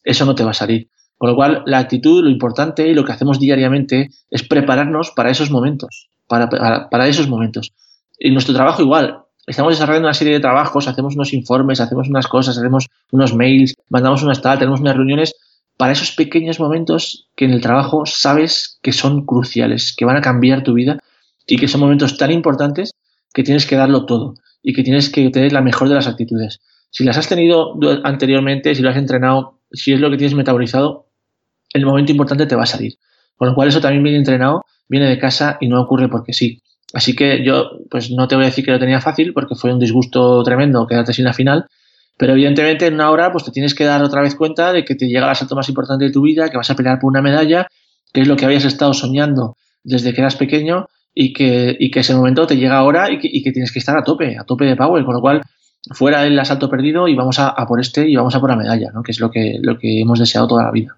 eso 0.05 0.25
no 0.25 0.35
te 0.35 0.45
va 0.45 0.51
a 0.51 0.55
salir. 0.55 0.89
Con 1.17 1.31
lo 1.31 1.37
cual, 1.37 1.63
la 1.67 1.79
actitud, 1.79 2.23
lo 2.23 2.31
importante 2.31 2.87
y 2.87 2.95
lo 2.95 3.05
que 3.05 3.13
hacemos 3.13 3.41
diariamente 3.41 4.11
es 4.31 4.47
prepararnos 4.47 5.11
para 5.11 5.31
esos 5.31 5.51
momentos, 5.51 6.09
para, 6.29 6.49
para, 6.49 7.09
esos 7.09 7.29
momentos. 7.29 7.73
Y 8.19 8.31
nuestro 8.31 8.55
trabajo 8.55 8.83
igual, 8.83 9.23
estamos 9.47 9.73
desarrollando 9.73 10.07
una 10.07 10.15
serie 10.15 10.35
de 10.35 10.41
trabajos, 10.41 10.87
hacemos 10.87 11.17
unos 11.17 11.33
informes, 11.33 11.81
hacemos 11.81 12.09
unas 12.09 12.29
cosas, 12.29 12.57
hacemos 12.57 12.87
unos 13.11 13.35
mails, 13.35 13.75
mandamos 13.91 14.23
unas 14.23 14.41
tal, 14.41 14.59
tenemos 14.59 14.81
unas 14.81 14.97
reuniones 14.97 15.35
para 15.77 15.93
esos 15.93 16.13
pequeños 16.13 16.61
momentos 16.61 17.29
que 17.35 17.47
en 17.47 17.53
el 17.53 17.61
trabajo 17.61 18.07
sabes 18.07 18.79
que 18.83 18.93
son 18.93 19.27
cruciales, 19.27 19.95
que 19.97 20.05
van 20.05 20.17
a 20.17 20.21
cambiar 20.21 20.63
tu 20.63 20.75
vida 20.75 20.99
y 21.47 21.57
que 21.57 21.69
son 21.69 21.81
momentos 21.81 22.17
tan 22.17 22.31
importantes 22.31 22.93
que 23.33 23.43
tienes 23.43 23.67
que 23.67 23.77
darlo 23.77 24.07
todo 24.07 24.35
y 24.63 24.73
que 24.73 24.83
tienes 24.83 25.09
que 25.09 25.31
tener 25.31 25.53
la 25.53 25.63
mejor 25.63 25.89
de 25.89 25.95
las 25.95 26.07
actitudes. 26.07 26.61
Si 26.91 27.05
las 27.05 27.19
has 27.19 27.29
tenido 27.29 27.75
anteriormente, 28.05 28.75
si 28.75 28.83
lo 28.83 28.91
has 28.91 28.97
entrenado, 28.97 29.58
si 29.73 29.93
es 29.93 30.01
lo 30.01 30.11
que 30.11 30.17
tienes 30.17 30.35
metabolizado, 30.35 31.07
el 31.73 31.85
momento 31.87 32.13
importante 32.13 32.47
te 32.47 32.57
va 32.57 32.63
a 32.63 32.67
salir. 32.67 32.95
Con 33.37 33.49
lo 33.49 33.55
cual 33.55 33.69
eso 33.69 33.81
también 33.81 34.03
viene 34.03 34.19
entrenado, 34.19 34.65
viene 34.89 35.07
de 35.07 35.19
casa 35.19 35.59
y 35.61 35.69
no 35.69 35.81
ocurre 35.81 36.09
porque 36.09 36.33
sí. 36.33 36.63
Así 36.93 37.15
que 37.15 37.45
yo, 37.45 37.71
pues 37.91 38.11
no 38.11 38.27
te 38.29 38.35
voy 38.35 38.45
a 38.45 38.49
decir 38.49 38.65
que 38.65 38.71
lo 38.71 38.79
tenía 38.79 39.01
fácil, 39.01 39.33
porque 39.33 39.55
fue 39.55 39.73
un 39.73 39.79
disgusto 39.79 40.43
tremendo 40.43 40.87
quedarte 40.87 41.13
sin 41.13 41.27
la 41.27 41.35
final, 41.35 41.67
pero 42.17 42.33
evidentemente 42.33 42.87
en 42.87 42.95
una 42.95 43.11
hora 43.11 43.31
pues 43.31 43.45
te 43.45 43.53
tienes 43.53 43.75
que 43.75 43.85
dar 43.85 44.03
otra 44.03 44.23
vez 44.23 44.35
cuenta 44.35 44.73
de 44.73 44.85
que 44.85 44.95
te 44.95 45.07
llega 45.07 45.27
el 45.27 45.31
asalto 45.31 45.55
más 45.55 45.69
importante 45.69 46.07
de 46.07 46.11
tu 46.11 46.23
vida, 46.23 46.49
que 46.49 46.57
vas 46.57 46.71
a 46.71 46.75
pelear 46.75 46.99
por 46.99 47.11
una 47.11 47.23
medalla, 47.23 47.69
que 48.13 48.23
es 48.23 48.29
lo 48.29 48.37
que 48.37 48.47
habías 48.47 48.65
estado 48.65 48.95
soñando 48.95 49.57
desde 49.85 50.13
que 50.13 50.21
eras 50.21 50.37
pequeño 50.37 50.87
y 51.15 51.33
que, 51.33 51.77
y 51.79 51.91
que 51.91 52.01
ese 52.01 52.15
momento 52.15 52.47
te 52.47 52.57
llega 52.57 52.79
ahora 52.79 53.13
y 53.13 53.19
que, 53.19 53.29
y 53.31 53.43
que 53.43 53.53
tienes 53.53 53.71
que 53.71 53.79
estar 53.79 53.97
a 53.97 54.03
tope, 54.03 54.37
a 54.39 54.45
tope 54.45 54.65
de 54.65 54.77
power, 54.77 55.05
con 55.05 55.15
lo 55.15 55.21
cual 55.21 55.43
fuera 55.91 56.27
el 56.27 56.39
asalto 56.39 56.69
perdido 56.69 57.09
y 57.09 57.15
vamos 57.15 57.39
a, 57.39 57.49
a 57.49 57.67
por 57.67 57.81
este 57.81 58.09
y 58.09 58.17
vamos 58.17 58.35
a 58.35 58.41
por 58.41 58.51
la 58.51 58.57
medalla, 58.57 58.91
¿no? 58.93 59.03
que 59.03 59.13
es 59.13 59.21
lo 59.21 59.31
que, 59.31 59.59
lo 59.61 59.79
que 59.79 60.01
hemos 60.01 60.19
deseado 60.19 60.49
toda 60.49 60.65
la 60.65 60.71
vida. 60.71 60.97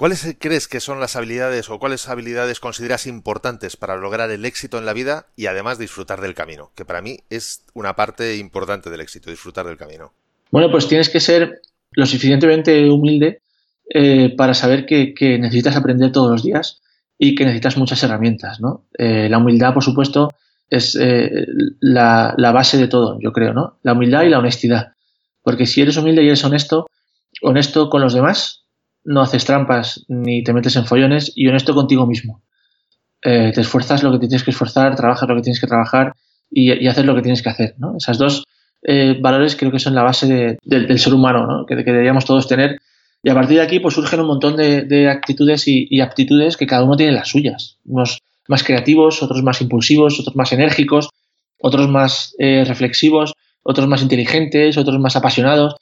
¿Cuáles 0.00 0.34
crees 0.38 0.66
que 0.66 0.80
son 0.80 0.98
las 0.98 1.14
habilidades 1.14 1.68
o 1.68 1.78
cuáles 1.78 2.08
habilidades 2.08 2.58
consideras 2.58 3.06
importantes 3.06 3.76
para 3.76 3.96
lograr 3.96 4.30
el 4.30 4.46
éxito 4.46 4.78
en 4.78 4.86
la 4.86 4.94
vida 4.94 5.26
y 5.36 5.44
además 5.44 5.78
disfrutar 5.78 6.22
del 6.22 6.32
camino? 6.32 6.70
Que 6.74 6.86
para 6.86 7.02
mí 7.02 7.18
es 7.28 7.66
una 7.74 7.94
parte 7.96 8.38
importante 8.38 8.88
del 8.88 9.02
éxito, 9.02 9.28
disfrutar 9.28 9.66
del 9.66 9.76
camino. 9.76 10.14
Bueno, 10.50 10.70
pues 10.70 10.88
tienes 10.88 11.10
que 11.10 11.20
ser 11.20 11.60
lo 11.92 12.06
suficientemente 12.06 12.88
humilde 12.88 13.42
eh, 13.92 14.34
para 14.36 14.54
saber 14.54 14.86
que, 14.86 15.12
necesitas 15.38 15.76
aprender 15.76 16.12
todos 16.12 16.30
los 16.30 16.42
días 16.42 16.80
y 17.18 17.34
que 17.34 17.44
necesitas 17.44 17.76
muchas 17.76 18.02
herramientas. 18.02 18.58
¿no? 18.58 18.86
Eh, 18.96 19.28
la 19.28 19.36
humildad, 19.36 19.74
por 19.74 19.84
supuesto, 19.84 20.30
es 20.70 20.96
eh, 20.98 21.46
la, 21.80 22.34
la, 22.36 22.52
base 22.52 22.78
de 22.78 22.88
todo, 22.88 23.18
yo 23.20 23.32
creo, 23.32 23.52
¿no? 23.52 23.78
La 23.82 23.92
humildad 23.92 24.22
y 24.22 24.28
la 24.28 24.38
honestidad. 24.38 24.92
Porque 25.42 25.66
si 25.66 25.82
eres 25.82 25.96
humilde 25.96 26.22
y 26.22 26.26
eres 26.26 26.44
honesto, 26.44 26.86
honesto 27.42 27.90
con 27.90 28.00
los 28.00 28.14
demás, 28.14 28.64
no 29.04 29.22
haces 29.22 29.44
trampas 29.44 30.04
ni 30.08 30.42
te 30.42 30.52
metes 30.52 30.76
en 30.76 30.86
follones 30.86 31.32
y 31.34 31.48
honesto 31.48 31.74
contigo 31.74 32.06
mismo. 32.06 32.42
Eh, 33.22 33.52
te 33.54 33.60
esfuerzas 33.60 34.02
lo 34.02 34.12
que 34.12 34.18
te 34.18 34.28
tienes 34.28 34.44
que 34.44 34.50
esforzar, 34.50 34.96
trabajas 34.96 35.28
lo 35.28 35.36
que 35.36 35.42
tienes 35.42 35.60
que 35.60 35.66
trabajar 35.66 36.14
y, 36.50 36.86
haces 36.86 37.04
lo 37.04 37.14
que 37.14 37.22
tienes 37.22 37.42
que 37.42 37.50
hacer. 37.50 37.74
¿no? 37.78 37.96
Esas 37.96 38.18
dos 38.18 38.44
eh, 38.82 39.18
valores 39.20 39.56
creo 39.56 39.70
que 39.70 39.78
son 39.78 39.94
la 39.94 40.02
base 40.02 40.58
del 40.62 40.98
ser 40.98 41.14
humano 41.14 41.46
¿no? 41.46 41.66
que, 41.66 41.76
deberíamos 41.76 42.24
todos 42.24 42.48
tener. 42.48 42.80
Y 43.22 43.28
a 43.28 43.34
partir 43.34 43.58
de 43.58 43.62
aquí 43.62 43.80
pues 43.80 43.94
surgen 43.94 44.20
un 44.20 44.26
montón 44.26 44.56
de, 44.56 45.08
actitudes 45.10 45.64
y, 45.66 46.00
aptitudes 46.00 46.56
que 46.56 46.66
cada 46.66 46.84
uno 46.84 46.96
tiene 46.96 47.12
las 47.12 47.28
suyas. 47.28 47.78
Unos 47.84 48.22
más 48.50 48.62
creativos, 48.64 49.22
otros 49.22 49.42
más 49.42 49.60
impulsivos, 49.62 50.20
otros 50.20 50.36
más 50.36 50.52
enérgicos, 50.52 51.08
otros 51.58 51.88
más 51.88 52.34
eh, 52.38 52.64
reflexivos, 52.66 53.32
otros 53.62 53.88
más 53.88 54.02
inteligentes, 54.02 54.76
otros 54.76 54.98
más 54.98 55.16
apasionados 55.16 55.76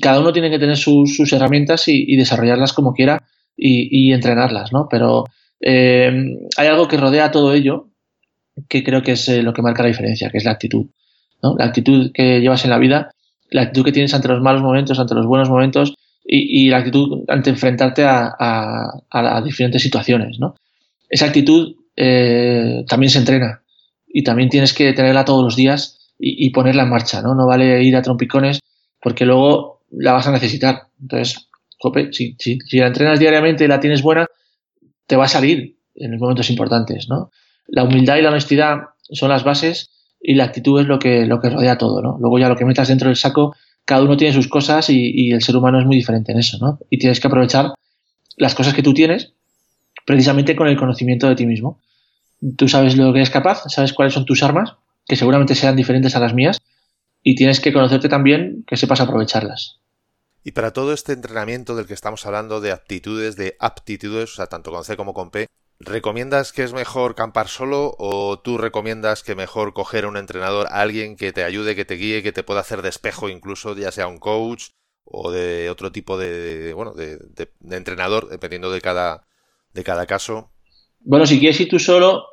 cada 0.00 0.20
uno 0.20 0.32
tiene 0.32 0.50
que 0.50 0.58
tener 0.58 0.76
sus, 0.76 1.32
herramientas 1.32 1.84
y, 1.88 2.16
desarrollarlas 2.16 2.72
como 2.72 2.92
quiera 2.92 3.24
y, 3.56 4.12
entrenarlas, 4.12 4.72
¿no? 4.72 4.86
Pero 4.90 5.24
eh, 5.60 6.12
hay 6.56 6.66
algo 6.66 6.88
que 6.88 6.96
rodea 6.96 7.30
todo 7.30 7.54
ello 7.54 7.88
que 8.68 8.82
creo 8.82 9.02
que 9.02 9.12
es 9.12 9.28
eh, 9.28 9.42
lo 9.42 9.52
que 9.52 9.62
marca 9.62 9.82
la 9.82 9.88
diferencia, 9.88 10.30
que 10.30 10.38
es 10.38 10.44
la 10.44 10.52
actitud, 10.52 10.86
¿no? 11.42 11.56
La 11.56 11.66
actitud 11.66 12.10
que 12.12 12.40
llevas 12.40 12.64
en 12.64 12.70
la 12.70 12.78
vida, 12.78 13.10
la 13.50 13.62
actitud 13.62 13.84
que 13.84 13.92
tienes 13.92 14.14
ante 14.14 14.28
los 14.28 14.42
malos 14.42 14.62
momentos, 14.62 14.98
ante 14.98 15.14
los 15.14 15.26
buenos 15.26 15.48
momentos 15.48 15.94
y, 16.24 16.68
la 16.68 16.78
actitud 16.78 17.24
ante 17.28 17.50
enfrentarte 17.50 18.04
a, 18.04 19.42
diferentes 19.44 19.82
situaciones, 19.82 20.38
¿no? 20.38 20.54
Esa 21.08 21.26
actitud 21.26 21.76
eh, 22.00 22.84
también 22.86 23.10
se 23.10 23.18
entrena 23.18 23.62
y 24.06 24.22
también 24.22 24.48
tienes 24.48 24.72
que 24.72 24.92
tenerla 24.92 25.24
todos 25.24 25.42
los 25.42 25.56
días 25.56 25.98
y, 26.20 26.50
ponerla 26.50 26.84
en 26.84 26.90
marcha, 26.90 27.22
¿no? 27.22 27.34
No 27.34 27.46
vale 27.46 27.82
ir 27.82 27.96
a 27.96 28.02
trompicones 28.02 28.60
porque 29.00 29.24
luego 29.24 29.82
la 29.90 30.12
vas 30.12 30.26
a 30.26 30.32
necesitar. 30.32 30.88
Entonces, 31.00 31.48
jope, 31.78 32.12
si, 32.12 32.36
si, 32.38 32.58
la 32.78 32.88
entrenas 32.88 33.18
diariamente 33.18 33.64
y 33.64 33.68
la 33.68 33.80
tienes 33.80 34.02
buena, 34.02 34.26
te 35.06 35.16
va 35.16 35.24
a 35.24 35.28
salir 35.28 35.76
en 35.96 36.12
los 36.12 36.20
momentos 36.20 36.50
importantes, 36.50 37.08
¿no? 37.08 37.30
La 37.66 37.84
humildad 37.84 38.16
y 38.16 38.22
la 38.22 38.30
honestidad 38.30 38.78
son 39.10 39.30
las 39.30 39.42
bases 39.42 39.90
y 40.20 40.34
la 40.34 40.44
actitud 40.44 40.80
es 40.80 40.86
lo 40.86 40.98
que, 40.98 41.26
lo 41.26 41.40
que 41.40 41.50
rodea 41.50 41.78
todo, 41.78 42.00
¿no? 42.00 42.16
Luego 42.20 42.38
ya 42.38 42.48
lo 42.48 42.56
que 42.56 42.64
metas 42.64 42.88
dentro 42.88 43.08
del 43.08 43.16
saco, 43.16 43.54
cada 43.84 44.02
uno 44.02 44.16
tiene 44.16 44.34
sus 44.34 44.48
cosas 44.48 44.88
y, 44.90 45.10
y 45.14 45.32
el 45.32 45.42
ser 45.42 45.56
humano 45.56 45.80
es 45.80 45.86
muy 45.86 45.96
diferente 45.96 46.30
en 46.30 46.38
eso, 46.38 46.58
¿no? 46.60 46.78
Y 46.90 46.98
tienes 46.98 47.18
que 47.20 47.26
aprovechar 47.26 47.72
las 48.36 48.54
cosas 48.54 48.74
que 48.74 48.82
tú 48.82 48.94
tienes 48.94 49.32
precisamente 50.04 50.56
con 50.56 50.68
el 50.68 50.76
conocimiento 50.76 51.28
de 51.28 51.34
ti 51.34 51.46
mismo. 51.46 51.80
Tú 52.56 52.68
sabes 52.68 52.96
lo 52.96 53.12
que 53.12 53.18
eres 53.18 53.30
capaz, 53.30 53.62
sabes 53.68 53.92
cuáles 53.92 54.14
son 54.14 54.24
tus 54.24 54.42
armas, 54.42 54.74
que 55.06 55.16
seguramente 55.16 55.54
sean 55.54 55.76
diferentes 55.76 56.14
a 56.14 56.20
las 56.20 56.34
mías, 56.34 56.60
y 57.22 57.34
tienes 57.34 57.60
que 57.60 57.72
conocerte 57.72 58.08
también 58.08 58.64
que 58.66 58.76
sepas 58.76 59.00
aprovecharlas. 59.00 59.80
Y 60.44 60.52
para 60.52 60.72
todo 60.72 60.92
este 60.92 61.12
entrenamiento 61.12 61.76
del 61.76 61.86
que 61.86 61.94
estamos 61.94 62.24
hablando 62.24 62.60
de 62.60 62.72
aptitudes, 62.72 63.36
de 63.36 63.56
aptitudes, 63.58 64.32
o 64.32 64.36
sea, 64.36 64.46
tanto 64.46 64.70
con 64.70 64.84
C 64.84 64.96
como 64.96 65.12
con 65.12 65.30
P, 65.30 65.46
¿recomiendas 65.80 66.52
que 66.52 66.62
es 66.62 66.72
mejor 66.72 67.14
campar 67.14 67.48
solo 67.48 67.94
o 67.98 68.38
tú 68.38 68.56
recomiendas 68.56 69.22
que 69.22 69.34
mejor 69.34 69.74
coger 69.74 70.06
un 70.06 70.16
entrenador, 70.16 70.66
a 70.68 70.80
alguien 70.80 71.16
que 71.16 71.32
te 71.32 71.44
ayude, 71.44 71.76
que 71.76 71.84
te 71.84 71.94
guíe, 71.94 72.22
que 72.22 72.32
te 72.32 72.44
pueda 72.44 72.60
hacer 72.60 72.82
de 72.82 72.88
espejo 72.88 73.28
incluso, 73.28 73.76
ya 73.76 73.92
sea 73.92 74.06
un 74.06 74.18
coach 74.18 74.70
o 75.04 75.30
de 75.30 75.70
otro 75.70 75.92
tipo 75.92 76.18
de, 76.18 76.72
bueno, 76.74 76.92
de, 76.92 77.18
entrenador, 77.70 78.28
dependiendo 78.28 78.70
de 78.70 78.80
cada, 78.80 79.26
de 79.74 79.84
cada 79.84 80.06
caso? 80.06 80.50
Bueno, 81.08 81.24
si 81.24 81.38
quieres 81.38 81.58
ir 81.58 81.70
tú 81.70 81.78
solo, 81.78 82.26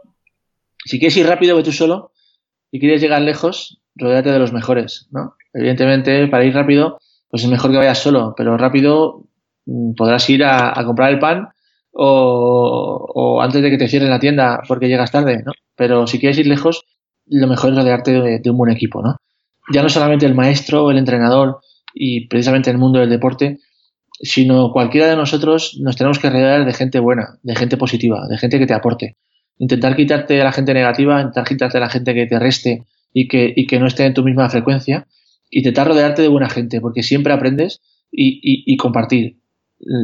si 0.84 1.00
quieres 1.00 1.16
ir 1.16 1.26
rápido, 1.26 1.56
ve 1.56 1.64
tú 1.64 1.72
solo. 1.72 2.12
Si 2.72 2.78
quieres 2.78 3.00
llegar 3.00 3.22
lejos, 3.22 3.80
rodéate 3.96 4.32
de 4.32 4.40
los 4.40 4.52
mejores, 4.52 5.08
¿no? 5.12 5.36
Evidentemente, 5.54 6.28
para 6.28 6.44
ir 6.44 6.54
rápido, 6.54 7.00
pues 7.30 7.42
es 7.42 7.50
mejor 7.50 7.72
que 7.72 7.78
vayas 7.78 8.00
solo, 8.00 8.34
pero 8.36 8.58
rápido 8.58 9.30
mm, 9.66 9.94
podrás 9.94 10.30
ir 10.30 10.44
a, 10.44 10.74
comprar 10.86 11.10
el 11.10 11.20
pan 11.20 11.48
o, 11.94 13.40
antes 13.42 13.62
de 13.62 13.70
que 13.70 13.78
te 13.78 13.88
cierren 13.88 14.10
la 14.10 14.20
tienda 14.20 14.62
porque 14.68 14.90
llegas 14.90 15.10
tarde, 15.10 15.42
¿no? 15.46 15.54
Pero 15.78 16.06
si 16.06 16.20
quieres 16.20 16.38
ir 16.38 16.48
lejos, 16.48 16.84
lo 17.28 17.48
mejor 17.48 17.70
es 17.70 17.78
rodearte 17.78 18.12
de, 18.12 18.50
un 18.50 18.58
buen 18.58 18.74
equipo, 18.74 19.02
¿no? 19.02 19.16
Ya 19.72 19.84
no 19.84 19.88
solamente 19.90 20.26
el 20.26 20.36
maestro 20.36 20.92
el 20.92 20.98
entrenador 20.98 21.62
y 21.94 22.28
precisamente 22.28 22.72
en 22.72 22.76
el 22.76 22.82
mundo 22.82 23.00
del 23.00 23.10
deporte, 23.10 23.60
sino 24.22 24.72
cualquiera 24.72 25.08
de 25.08 25.16
nosotros 25.16 25.78
nos 25.82 25.96
tenemos 25.96 26.20
que 26.20 26.30
rodear 26.30 26.66
de 26.66 26.74
gente 26.74 27.00
buena, 27.00 27.40
de 27.44 27.56
gente 27.56 27.78
positiva, 27.78 28.28
de 28.30 28.38
gente 28.38 28.60
que 28.60 28.68
te 28.68 28.74
aporte. 28.74 29.18
Intentar 29.58 29.96
quitarte 29.96 30.42
a 30.42 30.44
la 30.44 30.52
gente 30.52 30.74
negativa, 30.74 31.20
intentar 31.20 31.46
quitarte 31.46 31.78
a 31.78 31.82
la 31.82 31.90
gente 31.90 32.14
que 32.14 32.26
te 32.26 32.40
reste 32.40 32.86
y 33.14 33.28
que, 33.28 33.54
y 33.56 33.68
que 33.68 33.80
no 33.80 33.88
esté 33.88 34.06
en 34.06 34.14
tu 34.14 34.24
misma 34.24 34.50
frecuencia 34.50 35.08
y 35.50 35.60
intentar 35.60 35.88
rodearte 35.88 36.22
de 36.22 36.28
buena 36.28 36.50
gente, 36.50 36.82
porque 36.82 37.04
siempre 37.04 37.34
aprendes 37.34 37.82
y, 38.12 38.40
y, 38.42 38.78
compartir. 38.78 39.38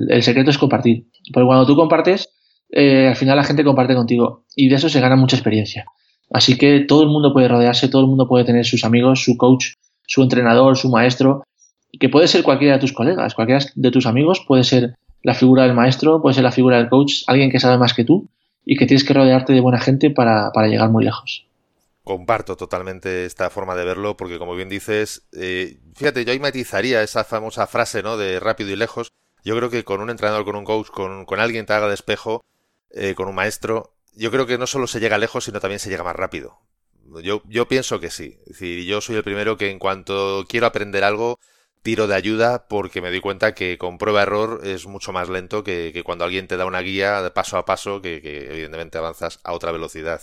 El 0.09 0.21
secreto 0.23 0.49
es 0.49 0.57
compartir. 0.57 1.07
Porque 1.33 1.45
cuando 1.45 1.65
tú 1.65 1.75
compartes, 1.75 2.29
eh, 2.69 3.07
al 3.07 3.15
final 3.15 3.37
la 3.37 3.43
gente 3.43 3.63
comparte 3.63 3.95
contigo 3.95 4.45
y 4.55 4.69
de 4.69 4.75
eso 4.75 4.89
se 4.89 4.99
gana 4.99 5.15
mucha 5.15 5.35
experiencia. 5.35 5.85
Así 6.29 6.57
que 6.57 6.81
todo 6.81 7.03
el 7.03 7.09
mundo 7.09 7.33
puede 7.33 7.47
rodearse, 7.47 7.89
todo 7.89 8.01
el 8.01 8.07
mundo 8.07 8.27
puede 8.27 8.45
tener 8.45 8.65
sus 8.65 8.85
amigos, 8.85 9.23
su 9.23 9.37
coach, 9.37 9.73
su 10.07 10.21
entrenador, 10.23 10.77
su 10.77 10.89
maestro, 10.89 11.43
que 11.99 12.09
puede 12.09 12.27
ser 12.27 12.43
cualquiera 12.43 12.75
de 12.75 12.79
tus 12.79 12.93
colegas, 12.93 13.33
cualquiera 13.33 13.63
de 13.75 13.91
tus 13.91 14.05
amigos, 14.05 14.43
puede 14.47 14.63
ser 14.63 14.95
la 15.23 15.33
figura 15.33 15.63
del 15.63 15.73
maestro, 15.73 16.21
puede 16.21 16.35
ser 16.35 16.43
la 16.43 16.51
figura 16.51 16.77
del 16.77 16.89
coach, 16.89 17.23
alguien 17.27 17.51
que 17.51 17.59
sabe 17.59 17.77
más 17.77 17.93
que 17.93 18.03
tú 18.03 18.29
y 18.65 18.77
que 18.77 18.85
tienes 18.85 19.03
que 19.03 19.13
rodearte 19.13 19.53
de 19.53 19.61
buena 19.61 19.79
gente 19.79 20.09
para, 20.09 20.51
para 20.51 20.67
llegar 20.67 20.89
muy 20.89 21.03
lejos. 21.03 21.45
Comparto 22.03 22.57
totalmente 22.57 23.25
esta 23.25 23.49
forma 23.49 23.75
de 23.75 23.85
verlo 23.85 24.17
porque, 24.17 24.39
como 24.39 24.55
bien 24.55 24.69
dices, 24.69 25.27
eh, 25.33 25.77
fíjate, 25.95 26.25
yo 26.25 26.31
ahí 26.31 26.39
matizaría 26.39 27.03
esa 27.03 27.23
famosa 27.23 27.67
frase, 27.67 28.01
¿no? 28.01 28.17
De 28.17 28.39
rápido 28.39 28.71
y 28.71 28.75
lejos. 28.75 29.11
Yo 29.43 29.55
creo 29.55 29.69
que 29.69 29.83
con 29.83 30.01
un 30.01 30.09
entrenador, 30.09 30.43
con 30.43 30.55
un 30.55 30.63
coach, 30.63 30.87
con, 30.87 31.25
con 31.25 31.39
alguien 31.39 31.65
que 31.65 31.73
haga 31.73 31.87
de 31.87 31.93
espejo, 31.93 32.43
eh, 32.89 33.13
con 33.15 33.27
un 33.27 33.35
maestro, 33.35 33.93
yo 34.15 34.31
creo 34.31 34.45
que 34.45 34.57
no 34.57 34.67
solo 34.67 34.87
se 34.87 34.99
llega 34.99 35.17
lejos, 35.17 35.45
sino 35.45 35.59
también 35.59 35.79
se 35.79 35.89
llega 35.89 36.03
más 36.03 36.15
rápido. 36.15 36.59
Yo, 37.23 37.43
yo 37.47 37.67
pienso 37.67 37.99
que 37.99 38.09
sí. 38.09 38.37
Es 38.41 38.53
decir, 38.53 38.83
yo 38.85 39.01
soy 39.01 39.15
el 39.17 39.23
primero 39.23 39.57
que 39.57 39.69
en 39.69 39.79
cuanto 39.79 40.45
quiero 40.47 40.65
aprender 40.65 41.03
algo, 41.03 41.39
tiro 41.81 42.07
de 42.07 42.15
ayuda 42.15 42.67
porque 42.67 43.01
me 43.01 43.09
doy 43.09 43.21
cuenta 43.21 43.53
que 43.53 43.77
con 43.77 43.97
prueba-error 43.97 44.61
es 44.63 44.85
mucho 44.85 45.11
más 45.11 45.29
lento 45.29 45.63
que, 45.63 45.91
que, 45.93 46.03
cuando 46.03 46.25
alguien 46.25 46.47
te 46.47 46.57
da 46.57 46.65
una 46.65 46.81
guía 46.81 47.21
de 47.21 47.31
paso 47.31 47.57
a 47.57 47.65
paso 47.65 48.01
que, 48.01 48.17
evidentemente 48.17 48.97
avanzas 48.97 49.39
a 49.43 49.53
otra 49.53 49.71
velocidad. 49.71 50.21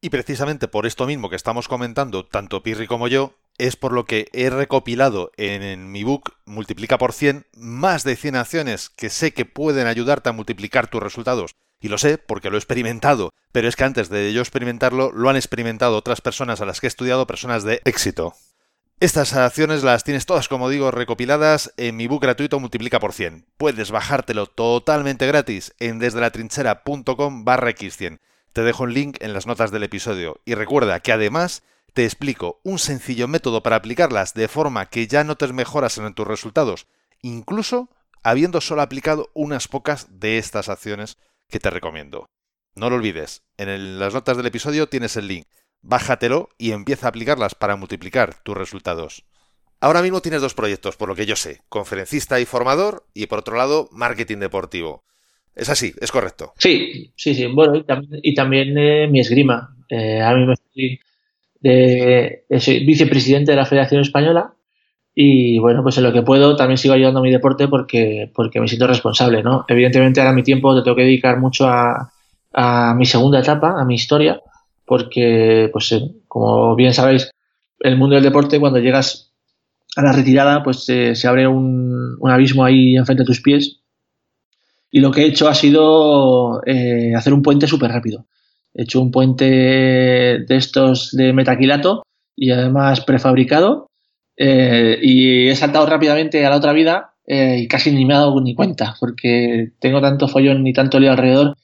Y 0.00 0.10
precisamente 0.10 0.68
por 0.68 0.86
esto 0.86 1.06
mismo 1.06 1.28
que 1.28 1.36
estamos 1.36 1.66
comentando, 1.66 2.24
tanto 2.24 2.62
Pirri 2.62 2.86
como 2.86 3.08
yo, 3.08 3.34
es 3.58 3.74
por 3.74 3.92
lo 3.92 4.04
que 4.04 4.28
he 4.32 4.48
recopilado 4.48 5.32
en, 5.36 5.90
mi 5.90 6.04
book 6.04 6.34
Multiplica 6.44 6.98
por 6.98 7.12
100 7.12 7.46
más 7.54 8.04
de 8.04 8.14
100 8.14 8.36
acciones 8.36 8.88
que 8.90 9.10
sé 9.10 9.32
que 9.34 9.44
pueden 9.44 9.88
ayudarte 9.88 10.28
a 10.28 10.32
multiplicar 10.32 10.86
tus 10.86 11.02
resultados. 11.02 11.56
Y 11.80 11.88
lo 11.88 11.98
sé 11.98 12.18
porque 12.18 12.50
lo 12.50 12.56
he 12.56 12.58
experimentado, 12.58 13.30
pero 13.52 13.68
es 13.68 13.76
que 13.76 13.84
antes 13.84 14.08
de 14.08 14.32
yo 14.32 14.40
experimentarlo 14.40 15.12
lo 15.12 15.28
han 15.28 15.36
experimentado 15.36 15.96
otras 15.96 16.20
personas 16.20 16.60
a 16.60 16.66
las 16.66 16.80
que 16.80 16.86
he 16.86 16.88
estudiado, 16.88 17.26
personas 17.26 17.64
de 17.64 17.80
éxito. 17.84 18.34
Estas 19.00 19.32
acciones 19.34 19.84
las 19.84 20.02
tienes 20.02 20.26
todas, 20.26 20.48
como 20.48 20.68
digo, 20.68 20.90
recopiladas 20.90 21.72
en 21.76 21.94
mi 21.94 22.08
book 22.08 22.22
gratuito 22.22 22.58
Multiplica 22.58 22.98
por 22.98 23.12
100. 23.12 23.46
Puedes 23.56 23.92
bajártelo 23.92 24.46
totalmente 24.46 25.24
gratis 25.28 25.72
en 25.78 26.00
desde 26.00 26.20
la 26.20 26.32
trinchera.com 26.32 27.44
barra 27.44 27.70
x100. 27.70 28.18
Te 28.52 28.62
dejo 28.62 28.82
un 28.82 28.94
link 28.94 29.18
en 29.20 29.34
las 29.34 29.46
notas 29.46 29.70
del 29.70 29.84
episodio 29.84 30.40
y 30.44 30.54
recuerda 30.54 30.98
que 30.98 31.12
además 31.12 31.62
te 31.94 32.04
explico 32.04 32.58
un 32.64 32.80
sencillo 32.80 33.28
método 33.28 33.62
para 33.62 33.76
aplicarlas 33.76 34.34
de 34.34 34.48
forma 34.48 34.86
que 34.86 35.06
ya 35.06 35.22
notes 35.22 35.52
mejoras 35.52 35.96
en 35.98 36.12
tus 36.12 36.26
resultados, 36.26 36.88
incluso 37.22 37.90
habiendo 38.24 38.60
solo 38.60 38.82
aplicado 38.82 39.30
unas 39.32 39.68
pocas 39.68 40.08
de 40.18 40.38
estas 40.38 40.68
acciones 40.68 41.18
que 41.48 41.60
te 41.60 41.70
recomiendo. 41.70 42.30
No 42.74 42.90
lo 42.90 42.96
olvides, 42.96 43.44
en 43.58 44.00
las 44.00 44.12
notas 44.12 44.36
del 44.36 44.46
episodio 44.46 44.88
tienes 44.88 45.16
el 45.16 45.28
link. 45.28 45.46
Bájatelo 45.82 46.50
y 46.58 46.72
empieza 46.72 47.06
a 47.06 47.10
aplicarlas 47.10 47.54
para 47.54 47.76
multiplicar 47.76 48.34
tus 48.42 48.56
resultados. 48.56 49.24
Ahora 49.80 50.02
mismo 50.02 50.20
tienes 50.20 50.42
dos 50.42 50.54
proyectos, 50.54 50.96
por 50.96 51.08
lo 51.08 51.14
que 51.14 51.26
yo 51.26 51.36
sé, 51.36 51.60
conferencista 51.68 52.40
y 52.40 52.46
formador, 52.46 53.06
y 53.14 53.26
por 53.26 53.38
otro 53.40 53.56
lado, 53.56 53.88
marketing 53.92 54.38
deportivo. 54.38 55.04
Es 55.54 55.68
así, 55.68 55.92
es 56.00 56.10
correcto. 56.12 56.52
Sí, 56.58 57.12
sí, 57.16 57.34
sí. 57.34 57.46
Bueno, 57.46 57.74
y, 58.22 58.34
también, 58.34 58.76
eh, 58.78 59.08
mi 59.08 59.20
esgrima. 59.20 59.76
Eh, 59.88 60.20
a 60.20 60.34
mí 60.34 60.46
me 60.46 60.54
estoy 60.54 61.00
de, 61.60 62.44
soy 62.58 62.84
vicepresidente 62.86 63.52
de 63.52 63.56
la 63.56 63.66
Federación 63.66 64.00
Española 64.02 64.54
Y 65.14 65.58
bueno, 65.58 65.82
pues 65.82 65.98
en 65.98 66.04
lo 66.04 66.12
que 66.12 66.22
puedo 66.22 66.56
también 66.56 66.78
sigo 66.78 66.94
ayudando 66.94 67.20
a 67.20 67.22
mi 67.22 67.30
deporte 67.32 67.68
porque, 67.68 68.30
porque 68.34 68.60
me 68.60 68.68
siento 68.68 68.86
responsable, 68.86 69.42
¿no? 69.42 69.64
Evidentemente 69.68 70.20
ahora 70.20 70.32
mi 70.32 70.44
tiempo 70.44 70.74
te 70.76 70.82
tengo 70.84 70.96
que 70.96 71.02
dedicar 71.04 71.38
mucho 71.40 71.66
a, 71.68 72.12
a 72.52 72.94
mi 72.96 73.06
segunda 73.06 73.40
etapa, 73.40 73.74
a 73.80 73.84
mi 73.84 73.96
historia, 73.96 74.40
porque, 74.88 75.68
pues 75.72 75.92
eh, 75.92 76.10
como 76.26 76.74
bien 76.74 76.94
sabéis, 76.94 77.30
el 77.80 77.96
mundo 77.96 78.14
del 78.16 78.24
deporte, 78.24 78.58
cuando 78.58 78.80
llegas 78.80 79.32
a 79.94 80.02
la 80.02 80.12
retirada, 80.12 80.62
pues 80.62 80.88
eh, 80.88 81.14
se 81.14 81.28
abre 81.28 81.46
un, 81.46 82.18
abismo 82.24 82.64
ahí 82.64 82.96
enfrente 82.96 83.22
de 83.22 83.26
tus 83.26 83.42
pies. 83.42 83.80
Y 84.90 85.00
lo 85.00 85.10
que 85.10 85.22
he 85.22 85.26
hecho 85.26 85.48
ha 85.48 85.54
sido 85.54 86.62
eh, 86.64 87.14
hacer 87.14 87.34
un 87.34 87.42
puente 87.42 87.66
súper 87.66 87.90
rápido. 87.90 88.24
He 88.74 88.82
hecho 88.82 89.02
un 89.02 89.10
puente 89.10 89.44
de 89.44 90.56
estos 90.56 91.10
de 91.12 91.32
metaquilato 91.32 92.02
y 92.34 92.50
además 92.50 93.02
prefabricado. 93.02 93.90
Y 94.36 95.48
he 95.48 95.56
saltado 95.56 95.84
rápidamente 95.86 96.46
a 96.46 96.50
la 96.50 96.56
otra 96.56 96.72
vida 96.72 97.14
y 97.26 97.66
casi 97.66 97.90
ni 97.90 98.04
me 98.04 98.14
he 98.14 98.16
dado 98.16 98.40
ni 98.40 98.54
cuenta, 98.54 98.94
porque 99.00 99.72
tengo 99.80 100.00
tanto 100.00 100.28
follón 100.28 100.66
y 100.66 100.72
tanto 100.72 101.00
lío 101.00 101.10
alrededor 101.10 101.56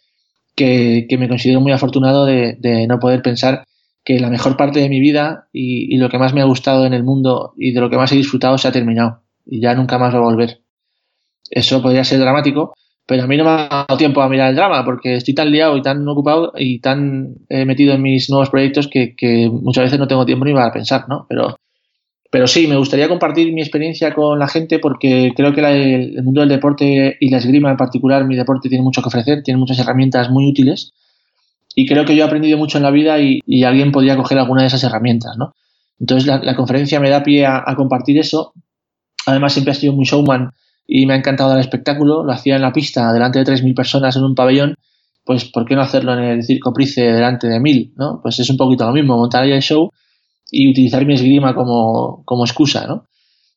que, 0.54 1.06
me 1.18 1.28
considero 1.28 1.60
muy 1.60 1.72
afortunado 1.72 2.24
de, 2.26 2.86
no 2.88 2.98
poder 2.98 3.22
pensar 3.22 3.64
que 4.04 4.20
la 4.20 4.30
mejor 4.30 4.56
parte 4.56 4.80
de 4.80 4.88
mi 4.88 5.00
vida 5.00 5.48
y, 5.52 5.96
lo 5.96 6.08
que 6.08 6.18
más 6.18 6.34
me 6.34 6.40
ha 6.40 6.44
gustado 6.44 6.86
en 6.86 6.94
el 6.94 7.04
mundo 7.04 7.54
y 7.56 7.72
de 7.72 7.80
lo 7.80 7.90
que 7.90 7.96
más 7.96 8.12
he 8.12 8.16
disfrutado 8.16 8.58
se 8.58 8.68
ha 8.68 8.72
terminado 8.72 9.22
y 9.46 9.60
ya 9.60 9.74
nunca 9.74 9.98
más 9.98 10.14
va 10.14 10.18
a 10.18 10.22
volver. 10.22 10.60
Eso 11.50 11.82
podría 11.82 12.04
ser 12.04 12.20
dramático, 12.20 12.74
pero 13.06 13.24
a 13.24 13.26
mí 13.26 13.36
no 13.36 13.44
me 13.44 13.50
ha 13.50 13.68
dado 13.86 13.96
tiempo 13.98 14.22
a 14.22 14.28
mirar 14.28 14.50
el 14.50 14.56
drama 14.56 14.84
porque 14.84 15.16
estoy 15.16 15.34
tan 15.34 15.50
liado 15.50 15.76
y 15.76 15.82
tan 15.82 16.06
ocupado 16.08 16.52
y 16.56 16.80
tan 16.80 17.34
eh, 17.48 17.64
metido 17.64 17.94
en 17.94 18.02
mis 18.02 18.30
nuevos 18.30 18.50
proyectos 18.50 18.88
que, 18.88 19.50
muchas 19.50 19.84
veces 19.84 19.98
no 19.98 20.08
tengo 20.08 20.26
tiempo 20.26 20.44
ni 20.44 20.54
para 20.54 20.72
pensar, 20.72 21.08
¿no? 21.08 21.26
Pero, 21.28 21.56
pero 22.34 22.48
sí, 22.48 22.66
me 22.66 22.76
gustaría 22.76 23.06
compartir 23.06 23.52
mi 23.52 23.60
experiencia 23.60 24.12
con 24.12 24.40
la 24.40 24.48
gente 24.48 24.80
porque 24.80 25.30
creo 25.36 25.54
que 25.54 25.60
el, 25.60 26.20
mundo 26.24 26.40
del 26.40 26.48
deporte 26.48 27.16
y 27.20 27.30
la 27.30 27.38
esgrima 27.38 27.70
en 27.70 27.76
particular, 27.76 28.26
mi 28.26 28.34
deporte 28.34 28.68
tiene 28.68 28.82
mucho 28.82 29.02
que 29.02 29.06
ofrecer, 29.06 29.44
tiene 29.44 29.60
muchas 29.60 29.78
herramientas 29.78 30.30
muy 30.30 30.48
útiles 30.48 30.94
y 31.76 31.86
creo 31.86 32.04
que 32.04 32.16
yo 32.16 32.24
he 32.24 32.26
aprendido 32.26 32.58
mucho 32.58 32.76
en 32.76 32.82
la 32.82 32.90
vida 32.90 33.20
y, 33.20 33.62
alguien 33.62 33.92
podría 33.92 34.16
coger 34.16 34.36
alguna 34.36 34.62
de 34.62 34.66
esas 34.66 34.82
herramientas, 34.82 35.36
¿no? 35.38 35.54
Entonces 36.00 36.26
la, 36.26 36.56
conferencia 36.56 36.98
me 36.98 37.08
da 37.08 37.22
pie 37.22 37.46
a, 37.46 37.72
compartir 37.76 38.18
eso. 38.18 38.52
Además 39.26 39.52
siempre 39.52 39.70
ha 39.70 39.76
sido 39.76 39.92
muy 39.92 40.04
showman 40.04 40.50
y 40.88 41.06
me 41.06 41.14
ha 41.14 41.16
encantado 41.16 41.54
el 41.54 41.60
espectáculo. 41.60 42.24
Lo 42.24 42.32
hacía 42.32 42.56
en 42.56 42.62
la 42.62 42.72
pista 42.72 43.12
delante 43.12 43.44
de 43.44 43.44
3.000 43.44 43.76
personas 43.76 44.16
en 44.16 44.24
un 44.24 44.34
pabellón. 44.34 44.74
Pues, 45.24 45.44
¿por 45.44 45.64
qué 45.66 45.76
no 45.76 45.82
hacerlo 45.82 46.14
en 46.14 46.24
el 46.24 46.42
Circo 46.42 46.72
Price 46.72 47.00
delante 47.00 47.46
de 47.46 47.60
1.000? 47.60 47.92
¿no? 47.94 48.18
Pues 48.20 48.40
es 48.40 48.50
un 48.50 48.56
poquito 48.56 48.84
lo 48.86 48.92
mismo, 48.92 49.16
montar 49.16 49.44
ahí 49.44 49.52
el 49.52 49.62
show 49.62 49.92
y 50.50 50.70
utilizar 50.70 51.04
mi 51.06 51.14
esgrima 51.14 51.54
como, 51.54 52.22
como 52.24 52.44
excusa. 52.44 52.86
¿no? 52.86 53.06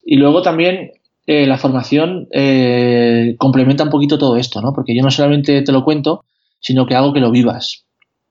Y 0.03 0.15
luego 0.15 0.41
también 0.41 0.91
eh, 1.25 1.45
la 1.45 1.57
formación 1.57 2.27
eh, 2.31 3.35
complementa 3.37 3.83
un 3.83 3.89
poquito 3.89 4.17
todo 4.17 4.37
esto, 4.37 4.61
¿no? 4.61 4.73
porque 4.73 4.95
yo 4.95 5.03
no 5.03 5.11
solamente 5.11 5.61
te 5.61 5.71
lo 5.71 5.83
cuento, 5.83 6.23
sino 6.59 6.85
que 6.85 6.95
hago 6.95 7.13
que 7.13 7.19
lo 7.19 7.31
vivas. 7.31 7.85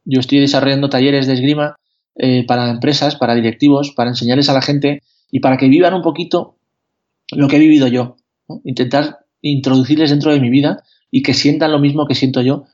Yo 0.04 0.20
estoy 0.20 0.40
desarrollando 0.40 0.88
talleres 0.88 1.26
de 1.26 1.34
esgrima 1.34 1.76
eh, 2.14 2.44
para 2.46 2.70
empresas, 2.70 3.16
para 3.16 3.34
directivos, 3.34 3.92
para 3.92 4.10
enseñarles 4.10 4.48
a 4.48 4.54
la 4.54 4.62
gente 4.62 5.02
y 5.30 5.40
para 5.40 5.56
que 5.56 5.68
vivan 5.68 5.94
un 5.94 6.02
poquito 6.02 6.56
lo 7.32 7.48
que 7.48 7.56
he 7.56 7.60
vivido 7.60 7.86
yo. 7.88 8.16
Intentar 8.64 9.18
introducirles 9.42 10.10
dentro 10.10 10.32
de 10.32 10.40
mi 10.40 10.48
vida 10.48 10.82
y 11.10 11.22
que 11.22 11.34
sientan 11.34 11.72
lo 11.72 11.78
mismo 11.78 12.06
que 12.06 12.14
siento 12.14 12.40
yo, 12.40 12.64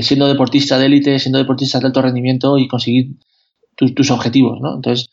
siendo 0.00 0.26
deportista 0.26 0.78
de 0.78 0.86
élite, 0.86 1.18
siendo 1.18 1.38
deportista 1.38 1.78
de 1.78 1.86
alto 1.86 2.00
rendimiento 2.00 2.58
y 2.58 2.66
conseguir 2.66 3.16
tus 3.76 4.10
objetivos, 4.10 4.60
¿no? 4.60 4.76
Entonces, 4.76 5.10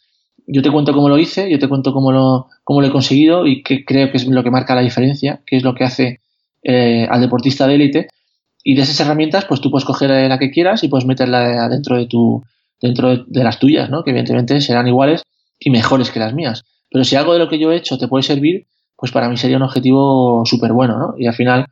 yo 0.47 0.61
te 0.61 0.71
cuento 0.71 0.93
cómo 0.93 1.09
lo 1.09 1.17
hice, 1.17 1.49
yo 1.49 1.59
te 1.59 1.69
cuento 1.69 1.93
cómo 1.93 2.11
lo, 2.11 2.47
cómo 2.63 2.81
lo 2.81 2.87
he 2.87 2.91
conseguido 2.91 3.45
y 3.47 3.63
qué 3.63 3.85
creo 3.85 4.11
que 4.11 4.17
es 4.17 4.27
lo 4.27 4.43
que 4.43 4.51
marca 4.51 4.75
la 4.75 4.81
diferencia, 4.81 5.41
qué 5.45 5.57
es 5.57 5.63
lo 5.63 5.73
que 5.73 5.83
hace 5.83 6.21
eh, 6.63 7.07
al 7.09 7.21
deportista 7.21 7.67
de 7.67 7.75
élite. 7.75 8.07
Y 8.63 8.75
de 8.75 8.83
esas 8.83 8.99
herramientas, 9.01 9.45
pues 9.45 9.59
tú 9.59 9.69
puedes 9.69 9.85
coger 9.85 10.09
la 10.09 10.39
que 10.39 10.51
quieras 10.51 10.83
y 10.83 10.87
puedes 10.87 11.05
meterla 11.05 11.67
dentro 11.67 11.97
de 11.97 12.05
tu, 12.05 12.41
dentro 12.81 13.09
de, 13.09 13.23
de 13.27 13.43
las 13.43 13.59
tuyas, 13.59 13.89
¿no? 13.89 14.03
Que 14.03 14.11
evidentemente 14.11 14.61
serán 14.61 14.87
iguales 14.87 15.23
y 15.59 15.69
mejores 15.69 16.11
que 16.11 16.19
las 16.19 16.33
mías. 16.33 16.63
Pero 16.89 17.03
si 17.03 17.15
algo 17.15 17.33
de 17.33 17.39
lo 17.39 17.49
que 17.49 17.59
yo 17.59 17.71
he 17.71 17.75
hecho 17.75 17.97
te 17.97 18.07
puede 18.07 18.23
servir, 18.23 18.67
pues 18.95 19.11
para 19.11 19.27
mí 19.27 19.35
sería 19.35 19.57
un 19.57 19.63
objetivo 19.63 20.43
súper 20.45 20.71
bueno, 20.71 20.97
¿no? 20.97 21.15
Y 21.17 21.27
al 21.27 21.33
final, 21.33 21.65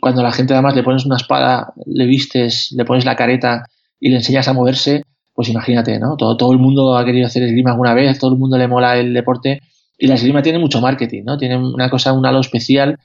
cuando 0.00 0.22
la 0.22 0.32
gente 0.32 0.54
además 0.54 0.74
le 0.74 0.82
pones 0.82 1.04
una 1.04 1.16
espada, 1.16 1.74
le 1.84 2.06
vistes, 2.06 2.72
le 2.72 2.84
pones 2.84 3.04
la 3.04 3.16
careta 3.16 3.66
y 3.98 4.08
le 4.08 4.16
enseñas 4.16 4.48
a 4.48 4.54
moverse, 4.54 5.02
pues 5.40 5.48
imagínate, 5.48 5.98
¿no? 5.98 6.18
Todo, 6.18 6.36
todo 6.36 6.52
el 6.52 6.58
mundo 6.58 6.98
ha 6.98 7.04
querido 7.04 7.26
hacer 7.26 7.42
esgrima 7.42 7.70
alguna 7.70 7.94
vez, 7.94 8.18
todo 8.18 8.32
el 8.32 8.38
mundo 8.38 8.58
le 8.58 8.68
mola 8.68 8.98
el 8.98 9.14
deporte 9.14 9.62
y 9.96 10.06
la 10.06 10.16
esgrima 10.16 10.42
tiene 10.42 10.58
mucho 10.58 10.82
marketing, 10.82 11.22
¿no? 11.24 11.38
Tiene 11.38 11.56
una 11.56 11.88
cosa, 11.88 12.12
un 12.12 12.26
halo 12.26 12.40
especial, 12.40 12.98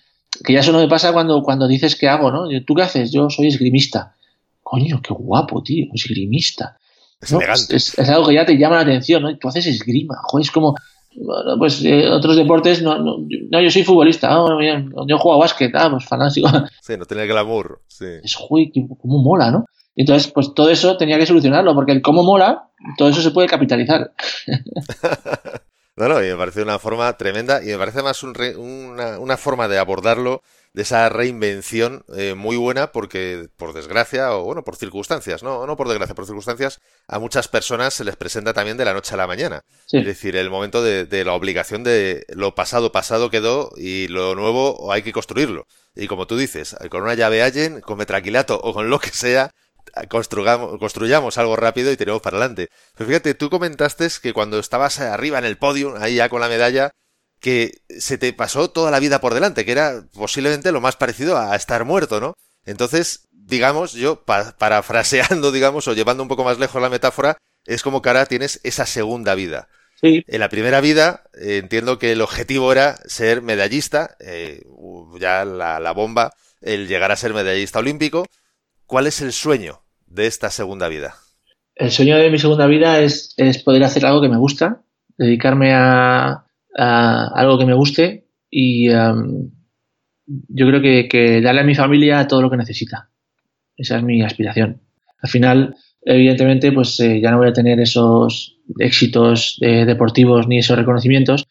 que 0.43 0.51
ya 0.51 0.59
eso 0.59 0.73
no 0.73 0.79
me 0.79 0.89
pasa 0.89 1.13
cuando, 1.13 1.41
cuando 1.43 1.65
dices 1.65 1.95
que 1.95 2.09
hago, 2.09 2.31
¿no? 2.31 2.49
¿Tú 2.67 2.75
qué 2.75 2.81
haces? 2.81 3.09
Yo 3.13 3.29
soy 3.29 3.47
esgrimista. 3.47 4.15
Coño, 4.61 5.01
qué 5.01 5.13
guapo, 5.13 5.63
tío, 5.63 5.85
esgrimista. 5.93 6.77
Es, 7.21 7.31
es, 7.69 7.97
es, 7.97 8.09
algo 8.09 8.27
que 8.27 8.33
ya 8.33 8.45
te 8.45 8.57
llama 8.57 8.75
la 8.75 8.81
atención, 8.81 9.23
¿no? 9.23 9.37
Tú 9.37 9.47
haces 9.47 9.65
esgrima, 9.65 10.15
joder, 10.23 10.43
es 10.43 10.51
como, 10.51 10.75
bueno, 11.15 11.57
pues 11.57 11.85
eh, 11.85 12.09
otros 12.09 12.35
deportes, 12.35 12.81
no, 12.81 12.97
no, 12.97 13.17
no, 13.49 13.61
yo 13.61 13.71
soy 13.71 13.83
futbolista, 13.83 14.27
ah, 14.31 14.57
yo 15.07 15.17
juego 15.17 15.37
a 15.37 15.39
básquet, 15.39 15.73
ah, 15.73 15.89
pues 15.89 16.03
fanático. 16.03 16.49
Sí, 16.81 16.97
no 16.97 17.05
tenía 17.05 17.25
glamour, 17.25 17.81
sí. 17.87 18.05
Es, 18.21 18.35
uy, 18.49 18.73
cómo 19.01 19.19
mola, 19.23 19.51
¿no? 19.51 19.65
Entonces, 19.95 20.31
pues 20.31 20.53
todo 20.53 20.69
eso 20.69 20.97
tenía 20.97 21.17
que 21.17 21.25
solucionarlo, 21.25 21.73
porque 21.73 21.93
el 21.93 22.01
cómo 22.01 22.23
mola, 22.23 22.69
todo 22.97 23.09
eso 23.09 23.21
se 23.21 23.31
puede 23.31 23.47
capitalizar. 23.47 24.13
no, 25.95 26.09
no, 26.09 26.23
y 26.23 26.27
me 26.27 26.35
parece 26.35 26.61
una 26.61 26.79
forma 26.79 27.15
tremenda 27.17 27.63
y 27.63 27.67
me 27.67 27.77
parece 27.77 28.03
más 28.03 28.21
un 28.23 28.35
una, 28.57 29.19
una 29.19 29.37
forma 29.37 29.67
de 29.67 29.77
abordarlo 29.77 30.41
de 30.75 30.81
esa 30.81 31.07
reinvención 31.07 32.03
eh, 32.17 32.33
muy 32.35 32.57
buena 32.57 32.91
porque, 32.91 33.47
por 33.55 33.71
desgracia, 33.71 34.35
o 34.35 34.43
bueno, 34.43 34.65
por 34.65 34.75
circunstancias, 34.75 35.41
no, 35.41 35.65
no 35.65 35.77
por 35.77 35.87
desgracia, 35.87 36.13
por 36.13 36.25
circunstancias, 36.25 36.81
a 37.07 37.17
muchas 37.17 37.47
personas 37.47 37.93
se 37.93 38.03
les 38.03 38.17
presenta 38.17 38.51
también 38.51 38.75
de 38.75 38.83
la 38.83 38.93
noche 38.93 39.13
a 39.13 39.17
la 39.17 39.25
mañana. 39.25 39.63
Es 39.89 40.05
decir, 40.05 40.35
el 40.35 40.49
momento 40.49 40.83
de, 40.83 41.05
de, 41.05 41.23
la 41.23 41.31
obligación 41.31 41.85
de 41.85 42.25
lo 42.27 42.55
pasado, 42.55 42.91
pasado 42.91 43.29
quedó 43.29 43.71
y 43.77 44.09
lo 44.09 44.35
nuevo 44.35 44.91
hay 44.91 45.01
que 45.01 45.13
construirlo. 45.13 45.65
Y 45.95 46.07
como 46.07 46.27
tú 46.27 46.35
dices, 46.35 46.75
con 46.91 47.03
una 47.03 47.13
llave 47.13 47.41
Allen, 47.41 47.79
con 47.79 47.97
metraquilato 47.97 48.59
o 48.61 48.73
con 48.73 48.89
lo 48.89 48.99
que 48.99 49.11
sea, 49.11 49.51
construyamos, 50.09 50.77
construyamos 50.79 51.37
algo 51.37 51.55
rápido 51.55 51.91
y 51.91 51.97
tenemos 51.97 52.21
para 52.21 52.37
adelante. 52.37 52.69
Pero 52.95 53.07
fíjate, 53.07 53.33
tú 53.33 53.49
comentaste 53.49 54.07
que 54.21 54.33
cuando 54.33 54.59
estabas 54.59 54.99
arriba 54.99 55.39
en 55.39 55.45
el 55.45 55.57
podio, 55.57 55.95
ahí 55.97 56.15
ya 56.15 56.29
con 56.29 56.41
la 56.41 56.49
medalla, 56.49 56.91
que 57.39 57.81
se 57.89 58.17
te 58.17 58.33
pasó 58.33 58.69
toda 58.71 58.91
la 58.91 58.99
vida 58.99 59.21
por 59.21 59.33
delante, 59.33 59.65
que 59.65 59.71
era 59.71 60.05
posiblemente 60.13 60.71
lo 60.71 60.81
más 60.81 60.95
parecido 60.95 61.37
a 61.37 61.55
estar 61.55 61.85
muerto, 61.85 62.19
¿no? 62.19 62.33
Entonces, 62.65 63.27
digamos, 63.31 63.93
yo 63.93 64.23
parafraseando, 64.25 65.51
digamos, 65.53 65.87
o 65.87 65.93
llevando 65.93 66.23
un 66.23 66.29
poco 66.29 66.43
más 66.43 66.59
lejos 66.59 66.81
la 66.81 66.89
metáfora, 66.89 67.37
es 67.65 67.81
como 67.81 68.01
que 68.01 68.09
ahora 68.09 68.25
tienes 68.25 68.59
esa 68.63 68.85
segunda 68.85 69.35
vida. 69.35 69.67
Sí. 70.01 70.23
En 70.27 70.39
la 70.39 70.49
primera 70.49 70.81
vida 70.81 71.23
eh, 71.33 71.57
entiendo 71.57 71.99
que 71.99 72.11
el 72.11 72.21
objetivo 72.21 72.71
era 72.71 72.97
ser 73.05 73.41
medallista, 73.41 74.17
eh, 74.19 74.63
ya 75.19 75.45
la, 75.45 75.79
la, 75.79 75.91
bomba, 75.93 76.33
el 76.61 76.87
llegar 76.87 77.11
a 77.11 77.15
ser 77.15 77.33
medallista 77.33 77.79
olímpico. 77.79 78.25
¿Cuál 78.87 79.07
es 79.07 79.21
el 79.21 79.31
sueño 79.31 79.81
de 80.05 80.27
esta 80.27 80.49
segunda 80.49 80.87
vida? 80.87 81.15
El 81.75 81.91
sueño 81.91 82.17
de 82.17 82.29
mi 82.29 82.37
segunda 82.37 82.67
vida 82.67 82.99
es, 82.99 83.33
es 83.37 83.57
poder 83.63 83.83
hacer 83.83 84.05
algo 84.05 84.21
que 84.21 84.29
me 84.29 84.37
gusta, 84.37 84.83
dedicarme 85.17 85.73
a, 85.73 86.45
algo 86.77 87.57
que 87.57 87.65
me 87.65 87.73
guste 87.73 88.27
y 88.49 88.89
um, 88.89 89.49
yo 90.25 90.67
creo 90.67 90.81
que, 90.81 91.41
darle 91.41 91.61
a 91.61 91.65
mi 91.65 91.73
familia 91.73 92.27
todo 92.27 92.41
lo 92.41 92.49
que 92.49 92.57
necesita. 92.57 93.09
Esa 93.75 93.97
es 93.97 94.03
mi 94.03 94.21
aspiración. 94.21 94.81
Al 95.21 95.29
final, 95.29 95.75
evidentemente, 96.01 96.71
pues 96.71 96.99
eh, 96.99 97.19
ya 97.21 97.31
no 97.31 97.37
voy 97.37 97.47
a 97.47 97.53
tener 97.53 97.79
esos 97.79 98.57
éxitos 98.79 99.57
eh, 99.61 99.85
deportivos 99.85 100.47
ni 100.47 100.59
esos 100.59 100.77
reconocimientos, 100.77 101.47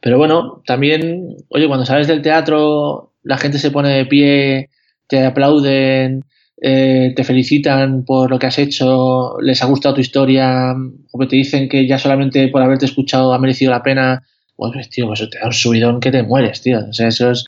pero 0.00 0.16
bueno, 0.16 0.62
también, 0.64 1.36
oye, 1.50 1.66
cuando 1.66 1.84
sales 1.84 2.06
del 2.06 2.22
teatro, 2.22 3.14
la 3.22 3.36
gente 3.36 3.58
se 3.58 3.70
pone 3.70 3.90
de 3.90 4.06
pie, 4.06 4.70
te 5.08 5.24
aplauden, 5.24 6.24
eh, 6.60 7.12
te 7.14 7.24
felicitan 7.24 8.04
por 8.04 8.30
lo 8.30 8.38
que 8.38 8.46
has 8.46 8.58
hecho, 8.58 9.38
les 9.40 9.62
ha 9.62 9.66
gustado 9.66 9.96
tu 9.96 10.00
historia, 10.00 10.74
o 11.12 11.26
te 11.26 11.36
dicen 11.36 11.68
que 11.68 11.86
ya 11.86 11.98
solamente 11.98 12.48
por 12.48 12.62
haberte 12.62 12.86
escuchado 12.86 13.32
ha 13.32 13.38
merecido 13.38 13.70
la 13.70 13.82
pena 13.82 14.22
pues, 14.58 14.90
tío, 14.90 15.06
pues 15.06 15.20
te 15.30 15.38
da 15.38 15.46
un 15.46 15.52
subidón 15.52 16.00
que 16.00 16.10
te 16.10 16.24
mueres, 16.24 16.60
tío. 16.60 16.80
O 16.90 16.92
sea, 16.92 17.08
eso 17.08 17.30
es, 17.30 17.44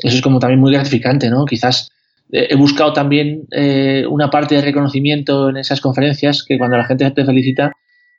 eso 0.00 0.16
es 0.16 0.20
como 0.20 0.40
también 0.40 0.58
muy 0.58 0.72
gratificante, 0.72 1.30
¿no? 1.30 1.44
Quizás 1.44 1.90
eh, 2.32 2.48
he 2.50 2.56
buscado 2.56 2.92
también 2.92 3.46
eh, 3.52 4.04
una 4.10 4.28
parte 4.28 4.56
de 4.56 4.62
reconocimiento 4.62 5.50
en 5.50 5.58
esas 5.58 5.80
conferencias 5.80 6.42
que 6.42 6.58
cuando 6.58 6.76
la 6.76 6.84
gente 6.84 7.08
te 7.12 7.24
felicita, 7.24 7.70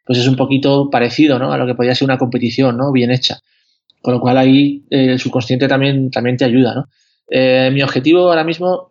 pues 0.06 0.20
es 0.20 0.28
un 0.28 0.38
poquito 0.38 0.90
parecido, 0.90 1.38
¿no? 1.38 1.52
A 1.52 1.58
lo 1.58 1.66
que 1.66 1.76
podría 1.76 1.96
ser 1.96 2.06
una 2.06 2.18
competición, 2.18 2.78
¿no? 2.78 2.94
Bien 2.94 3.12
hecha. 3.12 3.40
Con 4.02 4.14
lo 4.14 4.22
cual 4.22 4.38
ahí 4.38 4.86
eh, 4.90 5.08
el 5.12 5.20
subconsciente 5.20 5.68
también, 5.68 6.10
también 6.10 6.38
te 6.38 6.46
ayuda, 6.46 6.76
¿no? 6.76 6.86
mi 7.32 7.84
objetivo 7.84 8.28
ahora 8.28 8.44
mismo 8.44 8.90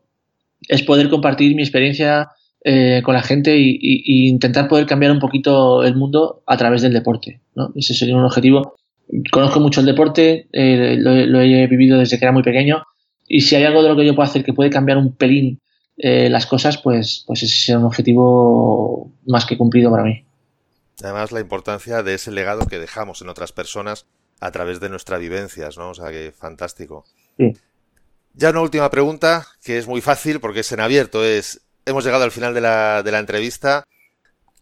es 0.67 0.83
poder 0.83 1.09
compartir 1.09 1.55
mi 1.55 1.63
experiencia 1.63 2.31
con 3.03 3.15
la 3.15 3.23
gente 3.23 3.57
y, 3.57 3.79
y, 3.81 4.29
intentar 4.29 4.69
poder 4.69 4.85
cambiar 4.85 5.13
un 5.13 5.21
poquito 5.21 5.85
el 5.85 5.97
mundo 5.97 6.43
a 6.45 6.57
través 6.59 6.83
del 6.83 6.93
deporte, 6.93 7.41
¿no? 7.55 7.73
Ese 7.75 7.95
sería 7.95 8.17
un 8.17 8.25
objetivo 8.25 8.75
conozco 9.31 9.61
mucho 9.61 9.81
el 9.81 9.87
deporte, 9.87 10.49
eh, 10.53 10.97
lo, 10.99 11.41
he 11.41 11.67
vivido 11.67 11.99
desde 11.99 12.19
que 12.19 12.25
era 12.25 12.33
muy 12.33 12.43
pequeño 12.43 12.85
y 13.27 13.41
si 13.43 13.57
hay 13.57 13.65
algo 13.65 13.83
de 13.83 13.89
lo 13.89 13.97
que 13.97 14.07
yo 14.07 14.15
puedo 14.15 14.29
hacer 14.29 14.45
que 14.45 14.53
puede 14.53 14.71
cambiar 14.71 14.99
un 14.99 15.15
pelín 15.15 15.61
eh, 15.97 16.29
las 16.31 16.47
cosas, 16.47 16.79
pues, 16.79 17.25
pues 17.27 17.43
ese 17.43 17.73
es 17.73 17.77
un 17.77 17.85
objetivo 17.85 19.11
más 19.27 19.47
que 19.47 19.59
cumplido 19.59 19.91
para 19.91 20.05
mí. 20.05 20.25
Además, 21.03 21.33
la 21.33 21.41
importancia 21.41 22.03
de 22.03 22.15
ese 22.15 22.31
legado 22.31 22.67
que 22.67 22.79
dejamos 22.79 23.23
en 23.23 23.29
otras 23.29 23.53
personas 23.53 24.07
a 24.41 24.51
través 24.51 24.81
de 24.81 24.89
nuestras 24.89 25.21
vivencias, 25.21 25.77
¿no? 25.77 25.91
O 25.91 25.95
sea, 25.95 26.11
que 26.11 26.33
fantástico. 26.33 27.05
Ya 28.39 28.51
una 28.51 28.61
última 28.61 28.89
pregunta, 28.89 29.49
que 29.65 29.79
es 29.79 29.89
muy 29.89 30.01
fácil 30.01 30.39
porque 30.39 30.61
es 30.61 30.71
en 30.71 30.79
abierto, 30.79 31.25
es, 31.25 31.63
hemos 31.87 32.05
llegado 32.05 32.23
al 32.23 32.31
final 32.31 32.55
de 32.55 32.61
la, 32.61 33.03
de 33.03 33.11
la 33.11 33.19
entrevista. 33.19 33.83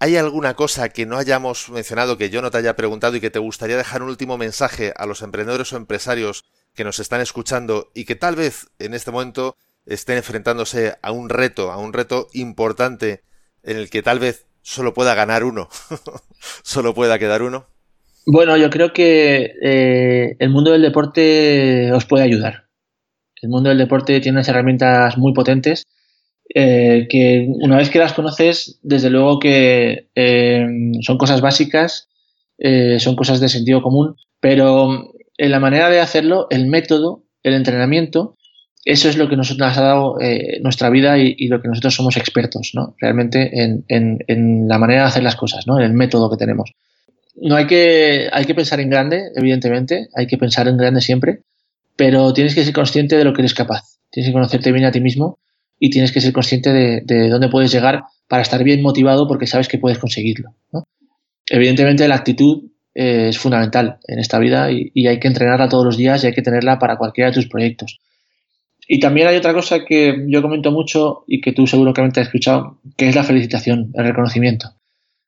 ¿Hay 0.00 0.16
alguna 0.16 0.54
cosa 0.54 0.88
que 0.88 1.04
no 1.04 1.18
hayamos 1.18 1.68
mencionado, 1.68 2.16
que 2.16 2.30
yo 2.30 2.40
no 2.40 2.50
te 2.50 2.56
haya 2.56 2.74
preguntado 2.74 3.16
y 3.16 3.20
que 3.20 3.28
te 3.28 3.38
gustaría 3.38 3.76
dejar 3.76 4.02
un 4.02 4.08
último 4.08 4.38
mensaje 4.38 4.94
a 4.96 5.04
los 5.04 5.20
emprendedores 5.20 5.74
o 5.74 5.76
empresarios 5.76 6.46
que 6.74 6.84
nos 6.84 7.00
están 7.00 7.20
escuchando 7.20 7.90
y 7.94 8.06
que 8.06 8.16
tal 8.16 8.34
vez 8.34 8.68
en 8.78 8.94
este 8.94 9.10
momento 9.10 9.58
estén 9.84 10.16
enfrentándose 10.16 10.94
a 11.02 11.12
un 11.12 11.28
reto, 11.28 11.70
a 11.70 11.76
un 11.76 11.92
reto 11.92 12.28
importante 12.32 13.24
en 13.62 13.76
el 13.76 13.90
que 13.90 14.02
tal 14.02 14.20
vez 14.20 14.46
solo 14.62 14.94
pueda 14.94 15.14
ganar 15.14 15.44
uno, 15.44 15.68
solo 16.62 16.94
pueda 16.94 17.18
quedar 17.18 17.42
uno? 17.42 17.66
Bueno, 18.24 18.56
yo 18.56 18.70
creo 18.70 18.94
que 18.94 19.52
eh, 19.62 20.36
el 20.38 20.48
mundo 20.48 20.72
del 20.72 20.80
deporte 20.80 21.92
os 21.92 22.06
puede 22.06 22.24
ayudar. 22.24 22.65
El 23.46 23.50
mundo 23.50 23.68
del 23.68 23.78
deporte 23.78 24.18
tiene 24.18 24.38
unas 24.38 24.48
herramientas 24.48 25.16
muy 25.16 25.32
potentes 25.32 25.84
eh, 26.52 27.06
que 27.08 27.46
una 27.48 27.76
vez 27.76 27.90
que 27.90 28.00
las 28.00 28.12
conoces, 28.12 28.80
desde 28.82 29.08
luego 29.08 29.38
que 29.38 30.08
eh, 30.16 30.66
son 31.02 31.16
cosas 31.16 31.40
básicas, 31.40 32.08
eh, 32.58 32.98
son 32.98 33.14
cosas 33.14 33.38
de 33.38 33.48
sentido 33.48 33.82
común, 33.82 34.16
pero 34.40 35.12
en 35.38 35.50
la 35.52 35.60
manera 35.60 35.90
de 35.90 36.00
hacerlo, 36.00 36.48
el 36.50 36.66
método, 36.66 37.22
el 37.44 37.54
entrenamiento, 37.54 38.36
eso 38.84 39.08
es 39.08 39.16
lo 39.16 39.28
que 39.28 39.36
nos 39.36 39.52
ha 39.52 39.80
dado 39.80 40.16
nuestra 40.60 40.90
vida 40.90 41.18
y, 41.18 41.46
lo 41.46 41.62
que 41.62 41.68
nosotros 41.68 41.94
somos 41.94 42.16
expertos, 42.16 42.72
¿no? 42.74 42.96
Realmente 43.00 43.50
en, 43.88 44.68
la 44.68 44.78
manera 44.78 45.02
de 45.02 45.08
hacer 45.08 45.22
las 45.22 45.36
cosas, 45.36 45.68
¿no? 45.68 45.78
En 45.78 45.84
el 45.84 45.92
método 45.92 46.30
que 46.30 46.36
tenemos. 46.36 46.72
No 47.36 47.54
hay 47.54 47.68
que, 47.68 48.28
hay 48.32 48.44
que 48.44 48.56
pensar 48.56 48.80
en 48.80 48.90
grande, 48.90 49.22
evidentemente, 49.36 50.08
hay 50.16 50.26
que 50.26 50.36
pensar 50.36 50.66
en 50.66 50.76
grande 50.76 51.00
siempre, 51.00 51.42
pero 51.96 52.32
tienes 52.32 52.54
que 52.54 52.64
ser 52.64 52.74
consciente 52.74 53.16
de 53.16 53.24
lo 53.24 53.32
que 53.32 53.42
eres 53.42 53.54
capaz. 53.54 53.82
Tienes 54.10 54.28
que 54.28 54.32
conocerte 54.32 54.72
bien 54.72 54.84
a 54.84 54.92
ti 54.92 55.00
mismo 55.00 55.38
y 55.78 55.90
tienes 55.90 56.12
que 56.12 56.20
ser 56.20 56.32
consciente 56.32 56.72
de, 56.72 57.28
dónde 57.28 57.48
puedes 57.48 57.72
llegar 57.72 58.04
para 58.28 58.42
estar 58.42 58.62
bien 58.62 58.82
motivado 58.82 59.26
porque 59.26 59.46
sabes 59.46 59.68
que 59.68 59.78
puedes 59.78 59.98
conseguirlo. 59.98 60.54
Evidentemente 61.48 62.08
la 62.08 62.16
actitud 62.16 62.70
eh, 62.94 63.28
es 63.28 63.38
fundamental 63.38 63.98
en 64.06 64.18
esta 64.18 64.38
vida 64.38 64.70
y, 64.70 65.06
hay 65.06 65.20
que 65.20 65.28
entrenarla 65.28 65.68
todos 65.68 65.84
los 65.84 65.96
días 65.96 66.22
y 66.22 66.28
hay 66.28 66.32
que 66.32 66.42
tenerla 66.42 66.78
para 66.78 66.96
cualquiera 66.96 67.30
de 67.30 67.34
tus 67.34 67.48
proyectos. 67.48 68.00
Y 68.88 69.00
también 69.00 69.26
hay 69.26 69.36
otra 69.36 69.52
cosa 69.52 69.84
que 69.84 70.24
yo 70.28 70.42
comento 70.42 70.70
mucho 70.70 71.24
y 71.26 71.40
que 71.40 71.52
tú 71.52 71.66
seguramente 71.66 72.20
has 72.20 72.26
escuchado, 72.26 72.78
que 72.96 73.08
es 73.08 73.16
la 73.16 73.24
felicitación, 73.24 73.90
el 73.94 74.04
reconocimiento. 74.04 74.70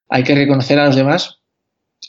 Hay 0.08 0.22
que 0.22 0.34
reconocer 0.34 0.78
a 0.78 0.86
los 0.86 0.96
demás, 0.96 1.40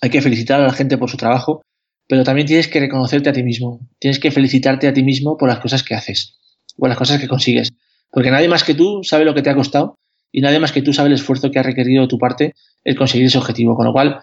hay 0.01 0.09
que 0.11 0.21
felicitar 0.21 0.61
a 0.61 0.67
la 0.67 0.73
gente 0.73 0.97
por 0.97 1.09
su 1.09 1.17
trabajo, 1.17 1.61
pero 2.09 2.23
también 2.23 2.47
tienes 2.47 2.67
que 2.67 2.79
reconocerte 2.79 3.29
a 3.29 3.33
ti 3.33 3.43
mismo, 3.43 3.87
tienes 3.99 4.17
que 4.19 4.31
felicitarte 4.31 4.87
a 4.87 4.93
ti 4.93 5.03
mismo 5.03 5.37
por 5.37 5.47
las 5.47 5.59
cosas 5.59 5.83
que 5.83 5.93
haces 5.93 6.39
o 6.75 6.87
las 6.87 6.97
cosas 6.97 7.21
que 7.21 7.27
consigues. 7.27 7.69
Porque 8.11 8.31
nadie 8.31 8.49
más 8.49 8.63
que 8.63 8.73
tú 8.73 9.01
sabe 9.03 9.25
lo 9.25 9.35
que 9.35 9.43
te 9.43 9.51
ha 9.51 9.55
costado 9.55 9.99
y 10.31 10.41
nadie 10.41 10.59
más 10.59 10.71
que 10.71 10.81
tú 10.81 10.91
sabe 10.91 11.09
el 11.09 11.13
esfuerzo 11.13 11.51
que 11.51 11.59
ha 11.59 11.63
requerido 11.63 12.01
de 12.01 12.07
tu 12.07 12.17
parte 12.17 12.55
el 12.83 12.95
conseguir 12.95 13.27
ese 13.27 13.37
objetivo. 13.37 13.75
Con 13.75 13.85
lo 13.85 13.93
cual, 13.93 14.21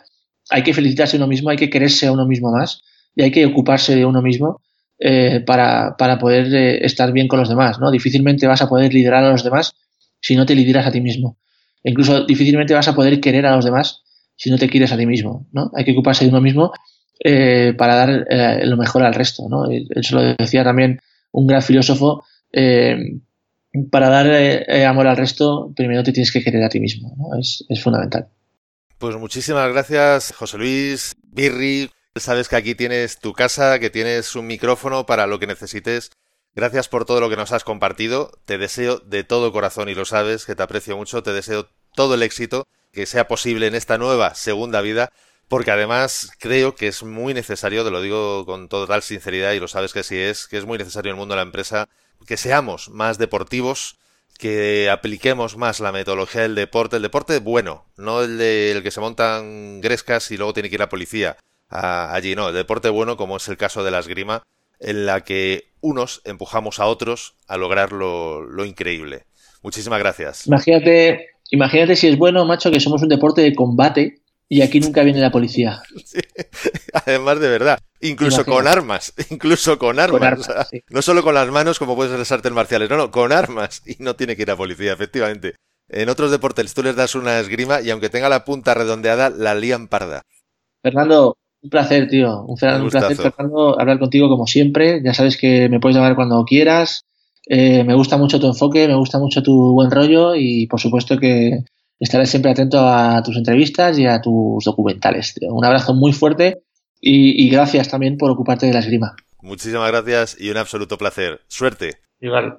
hay 0.50 0.64
que 0.64 0.74
felicitarse 0.74 1.16
a 1.16 1.18
uno 1.18 1.28
mismo, 1.28 1.48
hay 1.48 1.56
que 1.56 1.70
quererse 1.70 2.08
a 2.08 2.12
uno 2.12 2.26
mismo 2.26 2.50
más 2.50 2.82
y 3.14 3.22
hay 3.22 3.30
que 3.30 3.46
ocuparse 3.46 3.94
de 3.94 4.04
uno 4.04 4.20
mismo 4.20 4.60
eh, 4.98 5.44
para, 5.46 5.94
para, 5.96 6.18
poder 6.18 6.52
eh, 6.52 6.84
estar 6.84 7.12
bien 7.12 7.28
con 7.28 7.38
los 7.38 7.48
demás. 7.48 7.78
¿no? 7.78 7.92
Difícilmente 7.92 8.48
vas 8.48 8.62
a 8.62 8.68
poder 8.68 8.92
liderar 8.92 9.22
a 9.22 9.30
los 9.30 9.44
demás 9.44 9.74
si 10.20 10.34
no 10.34 10.44
te 10.44 10.56
lideras 10.56 10.88
a 10.88 10.90
ti 10.90 11.00
mismo. 11.00 11.38
E 11.84 11.90
incluso 11.90 12.26
difícilmente 12.26 12.74
vas 12.74 12.88
a 12.88 12.96
poder 12.96 13.20
querer 13.20 13.46
a 13.46 13.54
los 13.54 13.64
demás 13.64 14.02
si 14.34 14.50
no 14.50 14.58
te 14.58 14.68
quieres 14.68 14.90
a 14.90 14.96
ti 14.96 15.06
mismo. 15.06 15.46
¿no? 15.52 15.70
Hay 15.76 15.84
que 15.84 15.92
ocuparse 15.92 16.24
de 16.24 16.30
uno 16.30 16.40
mismo 16.40 16.72
eh, 17.20 17.74
para 17.76 17.94
dar 17.94 18.26
lo 18.64 18.76
mejor 18.76 19.02
al 19.04 19.14
resto. 19.14 19.48
¿no? 19.48 19.64
Eso 19.70 20.16
lo 20.16 20.34
decía 20.34 20.64
también 20.64 21.00
un 21.32 21.46
gran 21.46 21.62
filósofo 21.62 22.24
para 23.90 24.08
dar 24.08 24.26
eh, 24.26 24.64
eh, 24.68 24.84
amor 24.84 25.06
al 25.06 25.16
resto, 25.16 25.72
primero 25.74 26.02
te 26.02 26.12
tienes 26.12 26.32
que 26.32 26.42
querer 26.42 26.64
a 26.64 26.68
ti 26.68 26.80
mismo. 26.80 27.14
¿no? 27.16 27.38
Es, 27.38 27.64
es, 27.68 27.82
fundamental. 27.82 28.28
Pues 28.98 29.16
muchísimas 29.16 29.70
gracias, 29.72 30.32
José 30.32 30.58
Luis, 30.58 31.16
Birri. 31.22 31.90
Sabes 32.14 32.48
que 32.48 32.56
aquí 32.56 32.74
tienes 32.74 33.18
tu 33.18 33.32
casa, 33.34 33.78
que 33.78 33.90
tienes 33.90 34.34
un 34.36 34.46
micrófono 34.46 35.04
para 35.04 35.26
lo 35.26 35.38
que 35.38 35.46
necesites. 35.46 36.10
Gracias 36.54 36.88
por 36.88 37.04
todo 37.04 37.20
lo 37.20 37.28
que 37.28 37.36
nos 37.36 37.52
has 37.52 37.64
compartido. 37.64 38.30
Te 38.46 38.56
deseo 38.56 38.98
de 38.98 39.24
todo 39.24 39.52
corazón, 39.52 39.90
y 39.90 39.94
lo 39.94 40.06
sabes, 40.06 40.46
que 40.46 40.54
te 40.54 40.62
aprecio 40.62 40.96
mucho. 40.96 41.22
Te 41.22 41.34
deseo 41.34 41.68
todo 41.94 42.14
el 42.14 42.22
éxito 42.22 42.66
que 42.92 43.04
sea 43.04 43.28
posible 43.28 43.66
en 43.66 43.74
esta 43.74 43.98
nueva 43.98 44.34
segunda 44.34 44.80
vida, 44.80 45.12
porque 45.48 45.70
además 45.70 46.30
creo 46.38 46.74
que 46.74 46.88
es 46.88 47.02
muy 47.02 47.34
necesario, 47.34 47.84
te 47.84 47.90
lo 47.90 48.00
digo 48.00 48.44
con 48.46 48.68
total 48.68 49.02
sinceridad, 49.02 49.52
y 49.52 49.60
lo 49.60 49.68
sabes 49.68 49.92
que 49.92 50.02
sí 50.02 50.16
es, 50.16 50.46
que 50.46 50.58
es 50.58 50.64
muy 50.64 50.78
necesario 50.78 51.10
en 51.10 51.16
el 51.16 51.20
mundo 51.20 51.34
de 51.34 51.36
la 51.36 51.46
empresa 51.46 51.88
que 52.26 52.36
seamos 52.36 52.88
más 52.88 53.18
deportivos, 53.18 53.98
que 54.38 54.90
apliquemos 54.90 55.56
más 55.56 55.80
la 55.80 55.92
metodología 55.92 56.42
del 56.42 56.54
deporte, 56.54 56.96
el 56.96 57.02
deporte 57.02 57.38
bueno, 57.38 57.86
no 57.96 58.22
el 58.22 58.38
de 58.38 58.80
que 58.82 58.90
se 58.90 59.00
montan 59.00 59.80
grescas 59.80 60.30
y 60.30 60.36
luego 60.36 60.52
tiene 60.52 60.68
que 60.68 60.74
ir 60.74 60.80
la 60.80 60.88
policía 60.88 61.36
allí, 61.68 62.34
no, 62.34 62.48
el 62.48 62.54
deporte 62.54 62.88
bueno 62.88 63.16
como 63.16 63.36
es 63.36 63.48
el 63.48 63.56
caso 63.56 63.82
de 63.84 63.90
la 63.90 64.00
esgrima, 64.00 64.42
en 64.78 65.06
la 65.06 65.22
que 65.22 65.72
unos 65.80 66.20
empujamos 66.24 66.80
a 66.80 66.86
otros 66.86 67.34
a 67.46 67.56
lograr 67.56 67.92
lo, 67.92 68.42
lo 68.42 68.64
increíble. 68.64 69.24
Muchísimas 69.62 69.98
gracias. 69.98 70.46
Imagínate, 70.46 71.30
imagínate 71.50 71.96
si 71.96 72.08
es 72.08 72.18
bueno, 72.18 72.44
macho, 72.44 72.70
que 72.70 72.80
somos 72.80 73.02
un 73.02 73.08
deporte 73.08 73.40
de 73.40 73.54
combate 73.54 74.20
y 74.48 74.62
aquí 74.62 74.80
nunca 74.80 75.02
viene 75.02 75.20
la 75.20 75.32
policía. 75.32 75.82
Además, 77.06 77.40
de 77.40 77.48
verdad. 77.48 77.80
Incluso 78.00 78.44
con 78.44 78.68
armas. 78.68 79.12
Incluso 79.30 79.78
con 79.78 79.98
armas. 79.98 80.48
No 80.88 81.02
solo 81.02 81.22
con 81.22 81.34
las 81.34 81.50
manos, 81.50 81.78
como 81.78 81.96
puedes 81.96 82.16
las 82.16 82.30
artes 82.32 82.52
marciales. 82.52 82.88
No, 82.88 82.96
no, 82.96 83.10
con 83.10 83.32
armas. 83.32 83.82
Y 83.86 83.96
no 84.02 84.14
tiene 84.14 84.36
que 84.36 84.42
ir 84.42 84.50
a 84.50 84.56
policía, 84.56 84.92
efectivamente. 84.92 85.54
En 85.88 86.08
otros 86.08 86.30
deportes 86.30 86.74
tú 86.74 86.82
les 86.82 86.96
das 86.96 87.14
una 87.14 87.38
esgrima 87.38 87.80
y 87.80 87.90
aunque 87.90 88.08
tenga 88.08 88.28
la 88.28 88.44
punta 88.44 88.74
redondeada, 88.74 89.30
la 89.30 89.54
lían 89.54 89.86
parda. 89.88 90.22
Fernando, 90.82 91.36
un 91.62 91.70
placer, 91.70 92.08
tío. 92.08 92.42
Un, 92.42 92.56
placer, 92.56 93.16
Fernando, 93.16 93.78
hablar 93.80 93.98
contigo 93.98 94.28
como 94.28 94.46
siempre. 94.46 95.00
Ya 95.04 95.14
sabes 95.14 95.36
que 95.36 95.68
me 95.68 95.80
puedes 95.80 95.96
llamar 95.96 96.16
cuando 96.16 96.44
quieras. 96.44 97.02
Eh, 97.48 97.84
me 97.84 97.94
gusta 97.94 98.16
mucho 98.16 98.40
tu 98.40 98.48
enfoque, 98.48 98.88
me 98.88 98.96
gusta 98.96 99.18
mucho 99.18 99.42
tu 99.42 99.72
buen 99.72 99.90
rollo 99.90 100.34
y 100.34 100.66
por 100.66 100.80
supuesto 100.80 101.18
que 101.18 101.64
estaré 101.98 102.26
siempre 102.26 102.50
atento 102.50 102.78
a 102.80 103.22
tus 103.22 103.36
entrevistas 103.36 103.98
y 103.98 104.06
a 104.06 104.20
tus 104.20 104.64
documentales. 104.64 105.34
Un 105.40 105.64
abrazo 105.64 105.94
muy 105.94 106.12
fuerte 106.12 106.62
y, 107.00 107.48
gracias 107.50 107.88
también 107.88 108.16
por 108.16 108.30
ocuparte 108.30 108.66
de 108.66 108.72
la 108.72 108.80
esgrima. 108.80 109.16
Muchísimas 109.40 109.90
gracias 109.90 110.36
y 110.38 110.50
un 110.50 110.56
absoluto 110.56 110.98
placer. 110.98 111.42
Suerte. 111.48 111.98
Igual. 112.20 112.58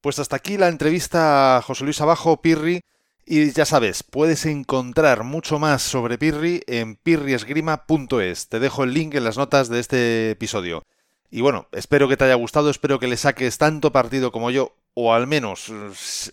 Pues 0.00 0.18
hasta 0.18 0.36
aquí 0.36 0.56
la 0.56 0.68
entrevista 0.68 1.56
a 1.56 1.62
José 1.62 1.84
Luis 1.84 2.00
Abajo, 2.00 2.40
Pirri. 2.40 2.80
Y 3.26 3.52
ya 3.52 3.64
sabes, 3.64 4.02
puedes 4.02 4.44
encontrar 4.44 5.24
mucho 5.24 5.58
más 5.58 5.80
sobre 5.80 6.18
Pirri 6.18 6.62
en 6.66 6.96
pirriesgrima.es. 6.96 8.48
Te 8.48 8.60
dejo 8.60 8.84
el 8.84 8.92
link 8.92 9.14
en 9.14 9.24
las 9.24 9.38
notas 9.38 9.70
de 9.70 9.80
este 9.80 10.30
episodio. 10.32 10.82
Y 11.34 11.40
bueno, 11.40 11.66
espero 11.72 12.08
que 12.08 12.16
te 12.16 12.22
haya 12.22 12.36
gustado, 12.36 12.70
espero 12.70 13.00
que 13.00 13.08
le 13.08 13.16
saques 13.16 13.58
tanto 13.58 13.90
partido 13.90 14.30
como 14.30 14.52
yo 14.52 14.76
o 14.94 15.14
al 15.14 15.26
menos, 15.26 15.66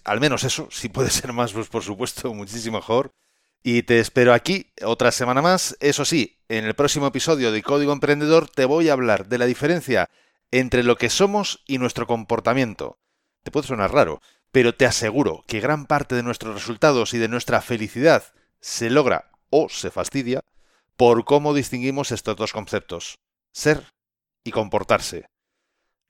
al 0.03 0.19
menos 0.19 0.43
eso, 0.43 0.67
si 0.69 0.89
puede 0.89 1.09
ser 1.09 1.33
más, 1.33 1.53
pues 1.53 1.69
por 1.69 1.81
supuesto, 1.81 2.31
muchísimo 2.35 2.77
mejor. 2.77 3.11
Y 3.63 3.81
te 3.81 3.99
espero 3.99 4.31
aquí 4.31 4.71
otra 4.83 5.11
semana 5.11 5.41
más. 5.41 5.75
Eso 5.79 6.05
sí, 6.05 6.37
en 6.49 6.65
el 6.65 6.75
próximo 6.75 7.07
episodio 7.07 7.51
de 7.51 7.63
Código 7.63 7.93
Emprendedor 7.93 8.47
te 8.47 8.65
voy 8.65 8.89
a 8.89 8.93
hablar 8.93 9.25
de 9.25 9.39
la 9.39 9.47
diferencia 9.47 10.07
entre 10.51 10.83
lo 10.83 10.95
que 10.97 11.09
somos 11.09 11.63
y 11.65 11.79
nuestro 11.79 12.05
comportamiento. 12.05 12.99
Te 13.41 13.49
puede 13.49 13.65
sonar 13.65 13.91
raro, 13.91 14.21
pero 14.51 14.75
te 14.75 14.85
aseguro 14.85 15.43
que 15.47 15.61
gran 15.61 15.87
parte 15.87 16.13
de 16.13 16.21
nuestros 16.21 16.53
resultados 16.53 17.15
y 17.15 17.17
de 17.17 17.27
nuestra 17.27 17.61
felicidad 17.61 18.23
se 18.59 18.91
logra 18.91 19.31
o 19.49 19.67
se 19.67 19.89
fastidia 19.89 20.43
por 20.95 21.25
cómo 21.25 21.55
distinguimos 21.55 22.11
estos 22.11 22.35
dos 22.35 22.53
conceptos, 22.53 23.17
ser 23.51 23.83
y 24.43 24.51
comportarse. 24.51 25.25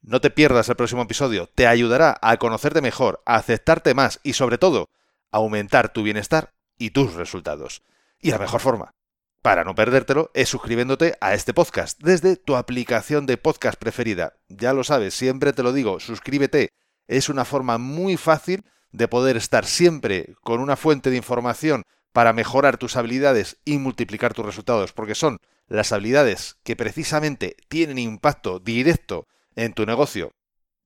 No 0.00 0.20
te 0.20 0.30
pierdas 0.30 0.68
el 0.68 0.76
próximo 0.76 1.02
episodio, 1.02 1.48
te 1.54 1.66
ayudará 1.66 2.18
a 2.22 2.36
conocerte 2.36 2.80
mejor, 2.80 3.22
a 3.24 3.36
aceptarte 3.36 3.94
más 3.94 4.20
y 4.22 4.32
sobre 4.32 4.58
todo, 4.58 4.90
a 5.30 5.38
aumentar 5.38 5.92
tu 5.92 6.02
bienestar 6.02 6.52
y 6.76 6.90
tus 6.90 7.14
resultados. 7.14 7.82
Y 8.20 8.30
la 8.30 8.38
mejor 8.38 8.60
forma 8.60 8.94
para 9.42 9.64
no 9.64 9.74
perdértelo 9.74 10.30
es 10.34 10.48
suscribiéndote 10.48 11.16
a 11.20 11.34
este 11.34 11.52
podcast 11.52 12.00
desde 12.00 12.36
tu 12.36 12.54
aplicación 12.54 13.26
de 13.26 13.36
podcast 13.36 13.76
preferida. 13.76 14.34
Ya 14.48 14.72
lo 14.72 14.84
sabes, 14.84 15.14
siempre 15.14 15.52
te 15.52 15.64
lo 15.64 15.72
digo, 15.72 15.98
suscríbete. 15.98 16.70
Es 17.08 17.28
una 17.28 17.44
forma 17.44 17.76
muy 17.76 18.16
fácil 18.16 18.64
de 18.92 19.08
poder 19.08 19.36
estar 19.36 19.66
siempre 19.66 20.34
con 20.42 20.60
una 20.60 20.76
fuente 20.76 21.10
de 21.10 21.16
información 21.16 21.82
para 22.12 22.32
mejorar 22.32 22.78
tus 22.78 22.96
habilidades 22.96 23.56
y 23.64 23.78
multiplicar 23.78 24.32
tus 24.32 24.46
resultados, 24.46 24.92
porque 24.92 25.16
son 25.16 25.38
las 25.76 25.92
habilidades 25.92 26.56
que 26.64 26.76
precisamente 26.76 27.56
tienen 27.68 27.98
impacto 27.98 28.58
directo 28.58 29.26
en 29.56 29.72
tu 29.72 29.86
negocio 29.86 30.32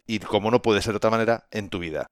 y, 0.06 0.20
como 0.20 0.50
no 0.50 0.62
puede 0.62 0.80
ser 0.80 0.92
de 0.92 0.98
otra 0.98 1.10
manera, 1.10 1.48
en 1.50 1.68
tu 1.68 1.78
vida. 1.78 2.06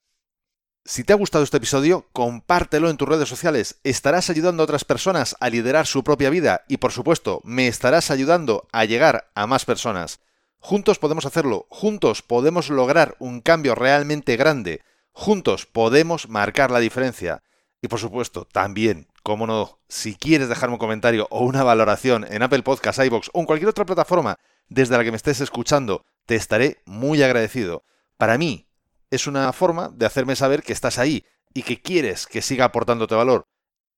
Si 0.85 1.05
te 1.05 1.13
ha 1.13 1.17
gustado 1.17 1.45
este 1.45 1.57
episodio, 1.57 2.09
compártelo 2.13 2.91
en 2.91 2.97
tus 2.97 3.09
redes 3.09 3.29
sociales. 3.29 3.81
Estarás 3.85 4.29
ayudando 4.29 4.63
a 4.63 4.65
otras 4.65 4.85
personas 4.85 5.37
a 5.41 5.49
liderar 5.49 5.87
su 5.87 6.05
propia 6.05 6.31
vida 6.31 6.65
y, 6.69 6.79
por 6.79 6.93
supuesto, 6.93 7.41
me 7.45 7.69
estarás 7.69 8.11
ayudando 8.11 8.69
a 8.73 8.85
llegar 8.85 9.31
a 9.35 9.47
más 9.47 9.65
personas. 9.65 10.21
Juntos 10.59 10.99
podemos 10.99 11.27
hacerlo, 11.27 11.67
juntos 11.71 12.23
podemos 12.23 12.71
lograr 12.71 13.17
un 13.19 13.41
cambio 13.41 13.75
realmente 13.75 14.37
grande, 14.37 14.83
juntos 15.13 15.65
podemos 15.65 16.29
marcar 16.29 16.71
la 16.71 16.81
diferencia. 16.81 17.43
Y 17.81 17.89
por 17.89 18.01
supuesto, 18.01 18.47
también, 18.47 19.07
como 19.25 19.47
no, 19.47 19.81
si 19.89 20.15
quieres 20.15 20.51
dejarme 20.51 20.75
un 20.75 20.79
comentario 20.79 21.27
o 21.31 21.45
una 21.45 21.65
valoración 21.65 22.27
en 22.29 22.43
Apple 22.43 22.63
Podcasts, 22.63 23.03
iBox 23.05 23.31
o 23.33 23.41
en 23.41 23.47
cualquier 23.47 23.71
otra 23.71 23.87
plataforma 23.87 24.39
desde 24.69 24.99
la 24.99 25.03
que 25.03 25.11
me 25.11 25.17
estés 25.17 25.41
escuchando, 25.41 26.05
te 26.27 26.35
estaré 26.35 26.83
muy 26.85 27.23
agradecido. 27.23 27.85
Para 28.19 28.37
mí, 28.37 28.69
es 29.11 29.27
una 29.27 29.51
forma 29.55 29.89
de 29.89 30.05
hacerme 30.05 30.37
saber 30.37 30.63
que 30.63 30.75
estás 30.75 30.99
ahí 30.99 31.25
y 31.55 31.63
que 31.63 31.81
quieres 31.81 32.27
que 32.27 32.43
siga 32.43 32.67
aportándote 32.67 33.15
valor. 33.15 33.47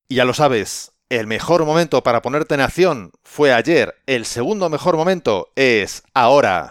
Y 0.09 0.15
ya 0.15 0.25
lo 0.25 0.33
sabes, 0.33 0.93
el 1.09 1.27
mejor 1.27 1.65
momento 1.65 2.05
para 2.05 2.23
ponerte 2.23 2.55
en 2.55 2.61
acción 2.61 3.11
fue 3.25 3.53
ayer, 3.53 3.97
el 4.07 4.27
segundo 4.27 4.71
mejor 4.71 4.97
momento 4.97 5.49
es 5.57 6.05
ahora. 6.15 6.71